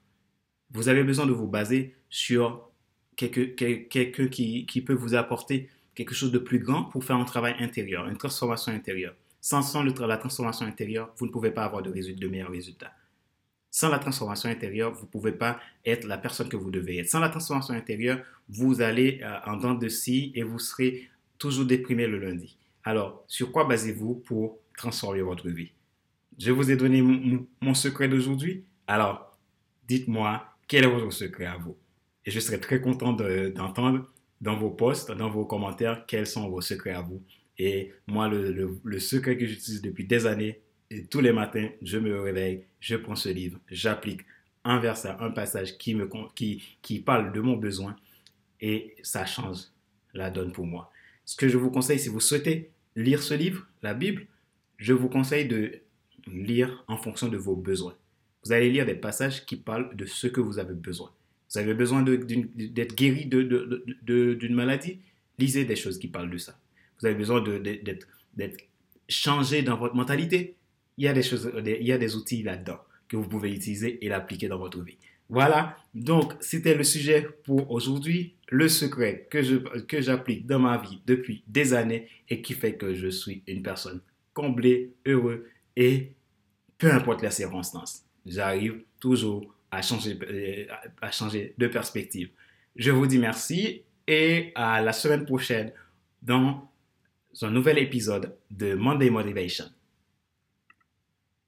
Vous 0.70 0.88
avez 0.88 1.04
besoin 1.04 1.26
de 1.26 1.34
vous 1.34 1.48
baser 1.48 1.94
sur 2.10 2.71
quelqu'un 3.16 4.28
qui, 4.28 4.84
peut 4.86 4.94
vous 4.94 5.16
apporter 5.16 5.70
quelque 5.96 6.14
chose 6.14 6.32
de 6.32 6.40
plus 6.40 6.60
grand 6.60 6.86
pour 6.86 7.04
faire 7.04 7.18
un 7.18 7.26
travail 7.26 7.56
intérieur, 7.60 8.08
une 8.08 8.18
transformation 8.18 8.72
intérieure. 8.72 9.16
Sans, 9.40 9.84
la 9.84 10.18
transformation 10.18 10.66
intérieure, 10.66 11.14
vous 11.18 11.26
ne 11.26 11.32
pouvez 11.32 11.52
pas 11.52 11.66
avoir 11.66 11.82
de, 11.82 11.92
de 11.92 12.28
meilleurs 12.28 12.52
résultats. 12.52 12.94
Sans 13.74 13.90
la 13.90 14.00
transformation 14.00 14.50
intérieure, 14.50 14.92
vous 14.94 15.06
ne 15.06 15.10
pouvez 15.10 15.32
pas 15.32 15.60
être 15.86 16.06
la 16.06 16.18
personne 16.18 16.50
que 16.50 16.58
vous 16.58 16.72
devez 16.72 16.98
être. 16.98 17.10
Sans 17.10 17.22
la 17.22 17.30
transformation 17.30 17.74
intérieure, 17.74 18.22
vous 18.50 18.82
allez 18.82 19.22
euh, 19.24 19.38
en 19.46 19.56
dents 19.56 19.74
de 19.74 19.88
scie 19.88 20.34
et 20.36 20.44
vous 20.44 20.60
serez 20.60 21.10
toujours 21.38 21.66
déprimé 21.66 22.06
le 22.06 22.20
lundi. 22.20 22.58
Alors, 22.84 23.24
sur 23.28 23.52
quoi 23.52 23.64
basez-vous 23.64 24.16
pour 24.16 24.60
transformer 24.78 25.22
votre 25.22 25.50
vie? 25.50 25.72
Je 26.38 26.52
vous 26.52 26.70
ai 26.70 26.76
donné 26.76 27.02
mon, 27.02 27.74
secret 27.74 28.10
d'aujourd'hui. 28.10 28.66
Alors, 28.88 29.38
dites-moi 29.88 30.46
quel 30.68 30.86
est 30.86 30.88
votre 30.88 31.12
secret 31.12 31.46
à 31.46 31.58
vous? 31.58 31.78
Et 32.26 32.32
je 32.32 32.40
serai 32.40 32.60
très 32.60 32.82
content 32.82 33.14
d'entendre 33.14 34.12
dans 34.42 34.56
vos 34.56 34.70
posts, 34.70 35.12
dans 35.12 35.30
vos 35.30 35.46
commentaires, 35.46 36.06
quels 36.08 36.28
sont 36.28 36.50
vos 36.50 36.62
secrets 36.62 36.92
à 36.92 37.02
vous. 37.02 37.22
Et 37.58 37.92
moi, 38.08 38.28
le, 38.28 39.00
secret 39.00 39.38
que 39.38 39.46
j'utilise 39.46 39.82
depuis 39.82 40.06
des 40.06 40.26
années, 40.26 40.62
et 40.90 41.06
tous 41.06 41.22
les 41.22 41.32
matins, 41.32 41.70
je 41.82 41.98
me 41.98 42.20
réveille, 42.20 42.66
je 42.80 42.96
prends 42.96 43.16
ce 43.16 43.30
livre, 43.30 43.60
j'applique 43.70 44.22
un 44.64 44.80
verset, 44.80 45.10
un 45.20 45.32
passage 45.32 45.78
qui, 45.78 45.96
me, 45.96 46.10
qui, 46.36 46.78
qui 46.82 47.00
parle 47.00 47.32
de 47.32 47.40
mon 47.40 47.56
besoin 47.56 47.96
et 48.60 48.96
ça 49.02 49.26
change 49.26 49.60
la 50.14 50.30
donne 50.30 50.52
pour 50.52 50.66
moi. 50.66 50.92
Ce 51.26 51.36
que 51.36 51.48
je 51.48 51.58
vous 51.58 51.72
conseille, 51.72 52.00
si 52.00 52.10
vous 52.10 52.20
souhaitez 52.20 52.72
lire 52.96 53.24
ce 53.24 53.34
livre, 53.34 53.68
la 53.82 53.94
Bible, 53.94 54.28
je 54.78 54.94
vous 54.94 55.10
conseille 55.10 55.48
de 55.48 55.80
lire 56.28 56.84
en 56.88 56.98
fonction 56.98 57.28
de 57.28 57.38
vos 57.38 57.56
besoins. 57.56 57.96
Vous 58.44 58.52
allez 58.52 58.70
lire 58.70 58.86
des 58.86 58.96
passages 58.96 59.46
qui 59.46 59.56
parlent 59.56 59.96
de 59.96 60.06
ce 60.06 60.28
que 60.28 60.42
vous 60.42 60.60
avez 60.60 60.74
besoin. 60.74 61.12
Vous 61.52 61.60
avez 61.60 61.74
besoin 61.74 62.02
d'être 62.02 62.96
guéri 62.96 63.26
d'une 63.26 64.56
maladie, 64.56 65.00
lisez 65.38 65.66
des 65.66 65.76
choses 65.76 66.00
qui 66.00 66.08
parlent 66.08 66.30
de 66.32 66.38
ça. 66.38 66.58
Vous 67.00 67.06
avez 67.08 67.16
besoin 67.16 67.42
d'être 67.42 68.58
changé 69.10 69.62
dans 69.62 69.78
votre 69.78 69.96
mentalité, 69.96 70.56
il 70.98 71.06
y 71.06 71.08
a 71.08 71.14
des 71.14 71.24
choses, 71.24 71.52
il 71.66 71.88
y 71.88 71.92
a 71.92 71.98
des 71.98 72.16
outils 72.16 72.44
là-dedans 72.44 72.80
que 73.10 73.18
vous 73.18 73.28
pouvez 73.28 73.52
utiliser 73.52 74.04
et 74.06 74.08
l'appliquer 74.08 74.48
dans 74.48 74.60
votre 74.60 74.82
vie. 74.82 74.98
Voilà, 75.30 75.78
donc 75.94 76.34
c'était 76.40 76.76
le 76.76 76.84
sujet 76.84 77.28
pour 77.44 77.72
aujourd'hui, 77.72 78.36
le 78.50 78.68
secret 78.70 79.28
que 79.30 79.42
je 79.42 79.56
que 79.56 80.02
j'applique 80.02 80.46
dans 80.46 80.60
ma 80.60 80.78
vie 80.78 81.02
depuis 81.06 81.44
des 81.48 81.74
années 81.74 82.08
et 82.30 82.42
qui 82.42 82.54
fait 82.54 82.76
que 82.76 82.94
je 82.94 83.08
suis 83.08 83.42
une 83.48 83.64
personne 83.64 84.02
comblée, 84.34 84.92
heureux 85.06 85.48
et 85.76 86.12
peu 86.78 86.92
importe 86.92 87.22
les 87.22 87.32
circonstances, 87.32 88.04
j'arrive 88.26 88.84
toujours 89.00 89.54
à 89.72 89.82
changer 89.82 90.20
euh, 90.22 90.66
à 91.02 91.12
changer 91.12 91.56
de 91.58 91.68
perspective. 91.68 92.30
Je 92.76 92.92
vous 92.92 93.08
dis 93.08 93.18
merci 93.18 93.84
et 94.08 94.52
à 94.56 94.82
la 94.82 94.94
semaine 94.94 95.26
prochaine 95.26 95.72
dans 96.22 96.70
un 97.42 97.50
nouvel 97.50 97.78
épisode 97.78 98.36
de 98.50 98.76
Monday 98.76 99.10
Motivation. 99.10 99.66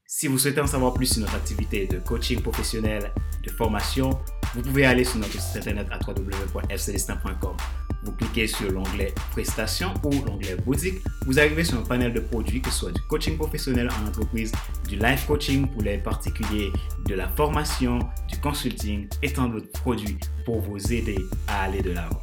Si 0.06 0.28
vous 0.28 0.38
souhaitez 0.38 0.62
en 0.62 0.68
savoir 0.68 0.94
plus 0.94 1.12
sur 1.12 1.22
notre 1.22 1.36
activité 1.36 1.88
de 1.88 1.98
coaching 1.98 2.42
professionnel, 2.42 3.12
de 3.44 3.50
formation, 3.50 4.12
vous 4.54 4.62
pouvez 4.62 4.86
aller 4.86 5.04
sur 5.04 5.18
notre 5.18 5.40
site 5.40 5.58
internet 5.58 5.88
à 5.92 5.98
www.fcdestin.com. 6.08 7.58
Vous 8.04 8.12
cliquez 8.12 8.48
sur 8.48 8.72
l'onglet 8.72 9.13
Prestations 9.32 9.94
ou 10.04 10.12
l'onglet 10.26 10.56
Boutique. 10.66 10.96
Vous 11.26 11.39
arrivez 11.39 11.63
sur 11.63 11.80
un 11.80 11.84
panel 11.84 12.13
de 12.13 12.20
produits 12.20 12.62
que 12.62 12.70
ce 12.70 12.80
soit 12.80 12.92
du 12.92 13.02
coaching 13.10 13.38
professionnel 13.38 13.89
en 13.89 14.08
entreprise, 14.08 14.52
du 14.88 14.98
life 14.98 15.26
coaching 15.26 15.68
pour 15.68 15.82
les 15.82 15.98
particuliers, 15.98 16.72
de 17.08 17.16
la 17.16 17.28
formation, 17.30 18.00
du 18.28 18.38
consulting 18.39 19.08
et 19.22 19.32
tant 19.32 19.48
d'autres 19.48 19.72
produits 19.72 20.18
pour 20.46 20.62
vous 20.62 20.94
aider 20.94 21.18
à 21.48 21.63
aller 21.63 21.82
de 21.82 21.92
l'avant. 21.92 22.20